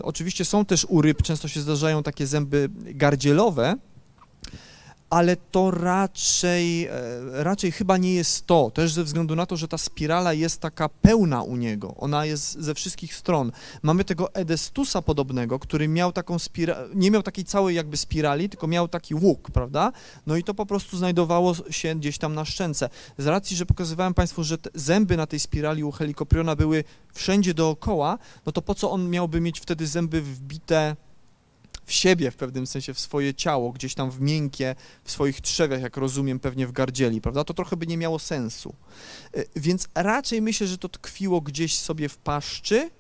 [0.03, 3.77] oczywiście są też u ryb, często się zdarzają takie zęby gardzielowe,
[5.13, 6.91] ale to raczej, e,
[7.33, 10.89] raczej chyba nie jest to, też ze względu na to, że ta spirala jest taka
[10.89, 13.53] pełna u niego, ona jest ze wszystkich stron.
[13.83, 18.67] Mamy tego Edestusa podobnego, który miał taką spiralę, nie miał takiej całej jakby spirali, tylko
[18.67, 19.93] miał taki łuk, prawda?
[20.27, 22.89] No i to po prostu znajdowało się gdzieś tam na szczęce.
[23.19, 26.85] Z racji, że pokazywałem Państwu, że zęby na tej spirali u helikopriona były
[27.15, 30.97] wszędzie dookoła, no to po co on miałby mieć wtedy zęby wbite
[31.85, 34.75] w siebie w pewnym sensie, w swoje ciało, gdzieś tam w miękkie,
[35.05, 37.45] w swoich trzewiach, jak rozumiem, pewnie w gardzieli, prawda?
[37.45, 38.75] To trochę by nie miało sensu.
[39.35, 42.91] E, więc raczej myślę, że to tkwiło gdzieś sobie w paszczy,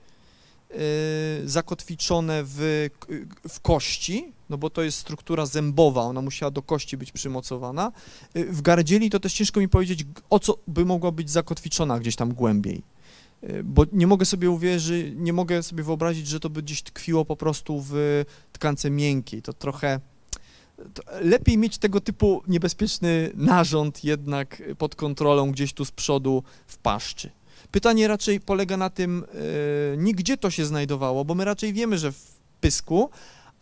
[0.74, 2.88] Y, zakotwiczone w,
[3.48, 7.92] w kości, no bo to jest struktura zębowa, ona musiała do kości być przymocowana.
[8.36, 12.16] Y, w gardzieli to też ciężko mi powiedzieć, o co by mogła być zakotwiczona gdzieś
[12.16, 12.82] tam głębiej.
[13.50, 17.24] Y, bo nie mogę sobie uwierzyć, nie mogę sobie wyobrazić, że to by gdzieś tkwiło
[17.24, 19.42] po prostu w tkance miękkiej.
[19.42, 20.00] To trochę
[20.94, 26.76] to lepiej mieć tego typu niebezpieczny narząd jednak pod kontrolą gdzieś tu z przodu w
[26.78, 27.30] paszczy.
[27.70, 31.98] Pytanie raczej polega na tym, yy, nie gdzie to się znajdowało, bo my raczej wiemy,
[31.98, 33.10] że w pysku,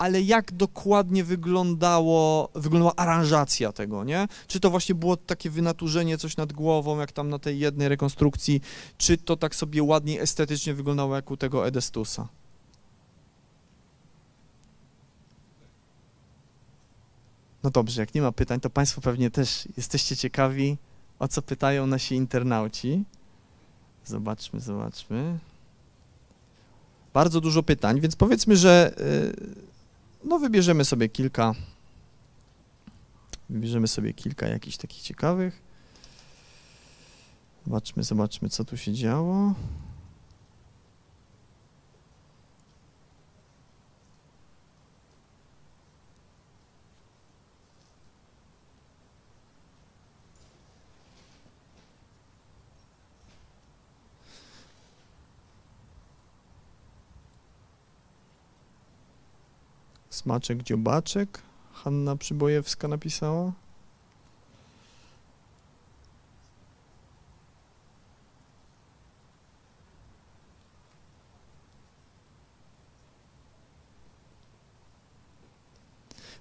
[0.01, 4.29] ale jak dokładnie wyglądało, wyglądała aranżacja tego, nie?
[4.47, 8.61] Czy to właśnie było takie wynaturzenie, coś nad głową, jak tam na tej jednej rekonstrukcji,
[8.99, 12.29] czy to tak sobie ładnie, estetycznie wyglądało jak u tego Edestusa?
[17.63, 20.77] No dobrze, jak nie ma pytań, to Państwo pewnie też jesteście ciekawi,
[21.19, 23.05] o co pytają nasi internauci.
[24.05, 25.39] Zobaczmy, zobaczmy.
[27.15, 29.70] Bardzo dużo pytań, więc powiedzmy, że y,
[30.25, 31.55] no wybierzemy sobie kilka.
[33.51, 35.63] Wybierzemy sobie kilka jakichś takich ciekawych.
[37.67, 39.55] Zobaczmy, zobaczmy, co tu się działo.
[60.21, 61.43] Smaczek dziobaczek,
[61.73, 63.53] Hanna Przybojewska napisała.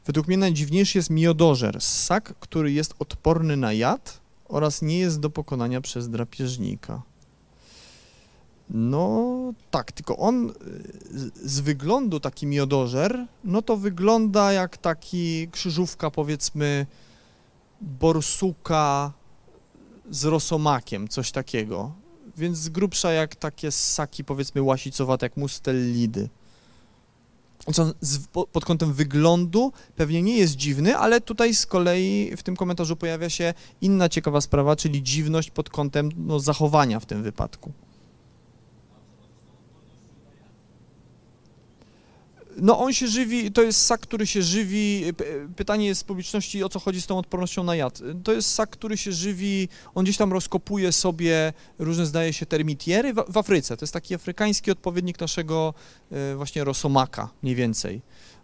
[0.05, 5.29] Według mnie najdziwniejszy jest miodożer, ssak, który jest odporny na jad oraz nie jest do
[5.29, 7.01] pokonania przez drapieżnika.
[8.69, 10.53] No tak, tylko on y,
[11.49, 16.85] z wyglądu taki miodożer, no to wygląda jak taki krzyżówka powiedzmy
[17.81, 19.13] borsuka
[20.09, 21.91] z rosomakiem, coś takiego.
[22.37, 26.29] Więc z grubsza jak takie ssaki powiedzmy łasicowate, jak mustellidy.
[27.73, 27.91] Co
[28.51, 33.29] pod kątem wyglądu pewnie nie jest dziwny, ale tutaj z kolei w tym komentarzu pojawia
[33.29, 37.71] się inna ciekawa sprawa, czyli dziwność pod kątem no, zachowania w tym wypadku.
[42.61, 45.03] No on się żywi, to jest sak, który się żywi,
[45.55, 48.01] pytanie jest z publiczności, o co chodzi z tą odpornością na jad.
[48.23, 53.13] To jest sak, który się żywi, on gdzieś tam rozkopuje sobie różne, zdaje się, termitiery
[53.13, 53.77] w, w Afryce.
[53.77, 55.73] To jest taki afrykański odpowiednik naszego
[56.11, 58.01] e, właśnie rosomaka, mniej więcej.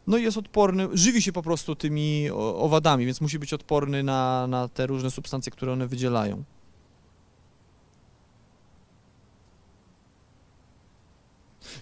[0.07, 4.47] No i jest odporny, żywi się po prostu tymi owadami, więc musi być odporny na,
[4.47, 6.43] na te różne substancje, które one wydzielają.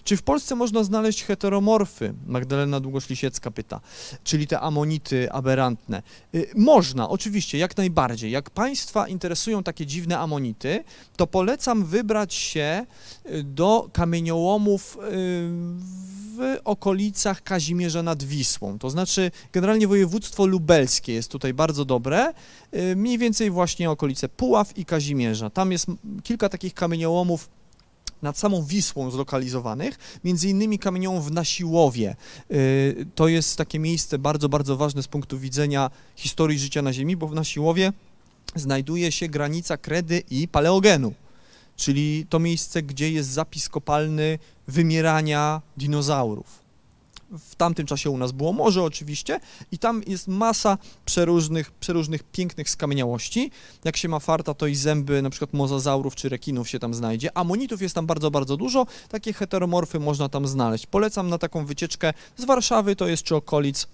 [0.04, 2.14] Czy w Polsce można znaleźć heteromorfy?
[2.26, 3.80] Magdalena Długoszlisiecka pyta,
[4.24, 6.02] czyli te amonity aberrantne.
[6.34, 8.30] Y, można, oczywiście, jak najbardziej.
[8.30, 10.84] Jak Państwa interesują takie dziwne amonity,
[11.16, 12.86] to polecam wybrać się
[13.26, 15.00] y, do kamieniołomów y,
[16.36, 18.78] w okolicach Kazimierza nad Wisłą.
[18.78, 22.32] To znaczy, generalnie województwo lubelskie jest tutaj bardzo dobre,
[22.96, 25.50] mniej więcej właśnie okolice Puław i Kazimierza.
[25.50, 25.86] Tam jest
[26.22, 27.48] kilka takich kamieniołomów
[28.22, 32.16] nad samą Wisłą zlokalizowanych, między innymi kamienią w Nasiłowie.
[32.50, 37.16] Y, to jest takie miejsce bardzo, bardzo ważne z punktu widzenia historii życia na Ziemi,
[37.16, 37.92] bo w Nasiłowie
[38.54, 41.14] znajduje się granica kredy i paleogenu,
[41.76, 44.38] czyli to miejsce, gdzie jest zapis kopalny
[44.68, 46.63] wymierania dinozaurów
[47.38, 49.40] w tamtym czasie u nas było morze oczywiście
[49.72, 53.50] i tam jest masa przeróżnych, przeróżnych pięknych skamieniałości.
[53.84, 57.38] Jak się ma farta, to i zęby na przykład mozazaurów czy rekinów się tam znajdzie.
[57.38, 58.86] Amonitów jest tam bardzo, bardzo dużo.
[59.08, 60.86] Takie heteromorfy można tam znaleźć.
[60.86, 63.86] Polecam na taką wycieczkę z Warszawy, to jest czy okolic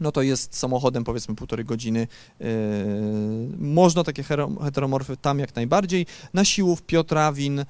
[0.00, 2.06] no to jest samochodem powiedzmy półtorej godziny.
[2.40, 2.46] Yy,
[3.58, 4.22] można takie
[4.62, 6.06] heteromorfy tam jak najbardziej.
[6.34, 7.64] Na Siłów, Piotrawin,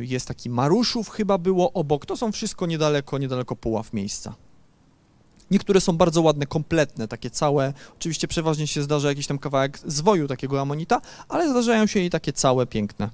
[0.00, 4.34] jest taki Maruszów chyba było obok, to są wszystko niedaleko, niedaleko Puław miejsca.
[5.50, 7.72] Niektóre są bardzo ładne, kompletne, takie całe.
[7.96, 12.32] Oczywiście przeważnie się zdarza jakiś tam kawałek zwoju takiego amonita, ale zdarzają się i takie
[12.32, 13.10] całe, piękne.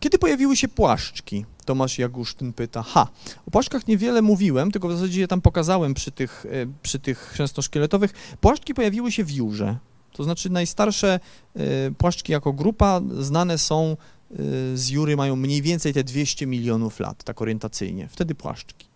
[0.00, 1.44] Kiedy pojawiły się płaszczki?
[1.64, 2.82] Tomasz Jagusztyn pyta.
[2.82, 3.08] Ha,
[3.46, 7.18] o płaszczkach niewiele mówiłem, tylko w zasadzie je tam pokazałem przy tych, e, przy tych
[7.18, 8.14] chrzęstno-szkieletowych.
[8.40, 9.76] Płaszczki pojawiły się w Jurze.
[10.12, 11.20] To znaczy najstarsze
[11.56, 11.60] e,
[11.98, 13.96] płaszczki jako grupa znane są
[14.30, 14.36] y,
[14.78, 18.08] z Jury mają mniej więcej te 200 milionów lat, tak orientacyjnie.
[18.08, 18.86] Wtedy płaszczki.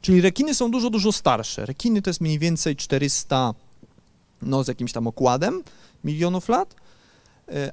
[0.00, 1.66] Czyli rekiny są dużo, dużo starsze.
[1.66, 3.54] Rekiny to jest mniej więcej 400,
[4.42, 5.62] no z jakimś tam okładem
[6.04, 6.74] milionów lat,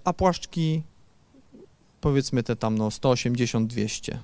[0.03, 0.83] a płaszczki
[2.03, 4.17] powiedzmy te tam no 180-200.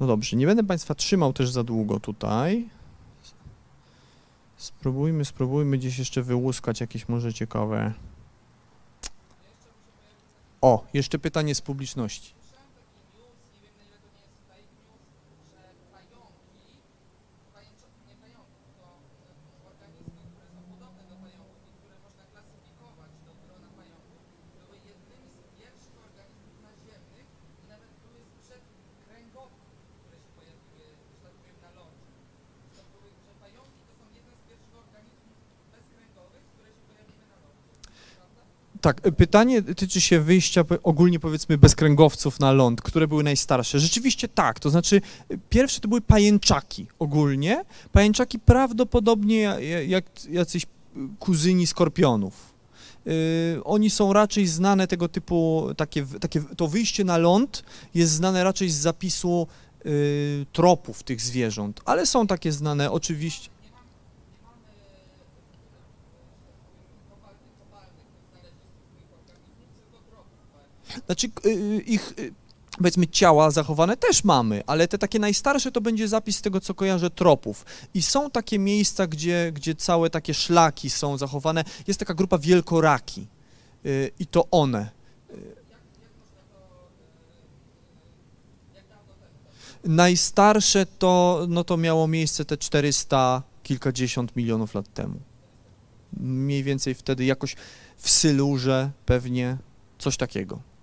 [0.00, 2.68] No dobrze, nie będę Państwa trzymał też za długo tutaj.
[4.56, 7.94] Spróbujmy, spróbujmy gdzieś jeszcze wyłuskać jakieś może ciekawe.
[10.64, 12.32] O, jeszcze pytanie z publiczności.
[38.84, 43.80] Tak, pytanie tyczy się wyjścia ogólnie powiedzmy bezkręgowców na ląd, które były najstarsze.
[43.80, 47.64] Rzeczywiście tak, to znaczy y, pierwsze to były pajęczaki ogólnie.
[47.92, 50.66] Pajęczaki prawdopodobnie ja- ja- jak jacyś y,
[51.18, 52.54] kuzyni skorpionów.
[53.64, 57.64] Oni są raczej znane tego typu, takie, takie, to wyjście na ląd
[57.94, 59.46] jest znane raczej z zapisu
[60.52, 63.53] tropów tych zwierząt, ale są takie znane oczywiście.
[71.06, 72.32] Znaczy y, ich y,
[72.78, 77.10] powiedzmy ciała zachowane też mamy, ale te takie najstarsze to będzie zapis tego, co kojarzę,
[77.10, 77.66] tropów.
[77.94, 81.64] I są takie miejsca, gdzie, gdzie całe takie szlaki są zachowane.
[81.86, 83.26] Jest taka grupa wielkoraki
[83.86, 84.90] y, i to one.
[89.84, 95.20] Najstarsze to, no to miało miejsce te 400 kilkadziesiąt milionów lat temu.
[96.20, 97.56] Mniej więcej wtedy jakoś
[97.96, 99.56] w Sylurze pewnie
[99.98, 100.73] coś takiego.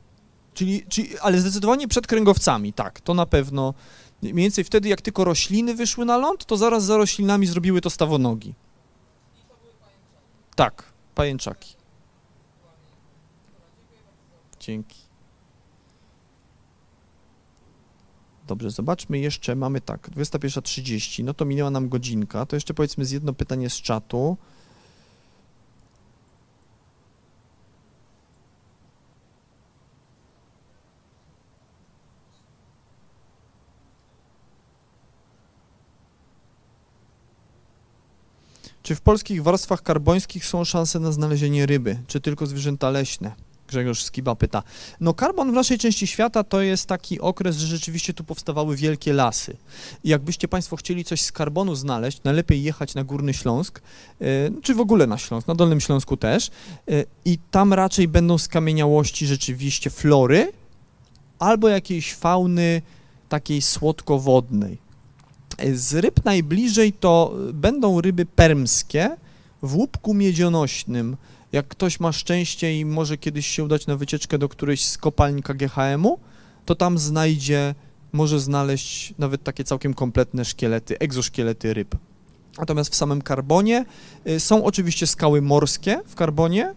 [0.54, 3.74] Czyli, czyli, ale zdecydowanie przed kręgowcami, tak, to na pewno.
[4.22, 7.90] Mniej więcej wtedy, jak tylko rośliny wyszły na ląd, to zaraz za roślinami zrobiły to
[7.90, 8.54] stawonogi.
[10.56, 10.84] Tak,
[11.16, 11.76] pajęczaki.
[14.60, 14.98] Dzięki.
[18.48, 23.12] Dobrze, zobaczmy jeszcze, mamy tak, 21.30, no to minęła nam godzinka, to jeszcze powiedzmy z
[23.12, 24.38] jedno pytanie z czatu.
[38.84, 43.32] Czy w polskich warstwach karbońskich są szanse na znalezienie ryby, czy tylko zwierzęta leśne?
[43.72, 44.64] Grzegorz Skiba pyta.
[45.00, 49.14] No karbon w naszej części świata to jest taki okres, że rzeczywiście tu powstawały wielkie
[49.14, 49.58] lasy.
[50.04, 53.82] I jakbyście Państwo chcieli coś z karbonu znaleźć, najlepiej jechać na Górny Śląsk,
[54.22, 54.26] e,
[54.62, 56.52] czy w ogóle na Śląsk, na Dolnym Śląsku też e,
[57.26, 60.52] i tam raczej będą skamieniałości rzeczywiście flory
[61.40, 62.82] albo jakiejś fauny
[63.30, 64.91] takiej słodkowodnej.
[65.74, 69.18] Z ryb najbliżej to będą ryby permskie
[69.62, 71.18] w łupku miedzionośnym.
[71.52, 75.44] Jak ktoś ma szczęście i może kiedyś się udać na wycieczkę do którejś z kopalni
[75.44, 76.20] KGHM-u,
[76.66, 77.76] to tam znajdzie,
[78.12, 81.96] może znaleźć nawet takie całkiem kompletne szkielety, egzoszkielety ryb.
[82.58, 83.86] Natomiast w samym karbonie
[84.28, 86.74] y, są oczywiście skały morskie w karbonie y,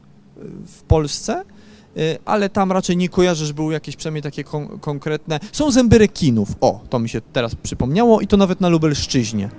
[0.66, 1.44] w Polsce,
[2.24, 5.40] ale tam raczej nie kojarzę, że były jakieś przynajmniej takie kon konkretne.
[5.52, 9.50] Są zęby rekinów, o, to mi się teraz przypomniało i to nawet na Lubelszczyźnie.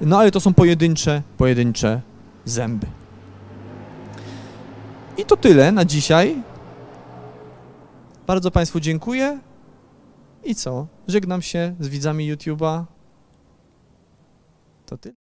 [0.00, 2.00] No ale to są pojedyncze, pojedyncze
[2.44, 2.86] zęby.
[5.18, 6.42] I to tyle na dzisiaj.
[8.26, 9.40] Bardzo Państwu dziękuję.
[10.44, 10.86] I co?
[11.08, 12.84] Żegnam się z widzami YouTube'a.
[14.86, 15.27] To tyle.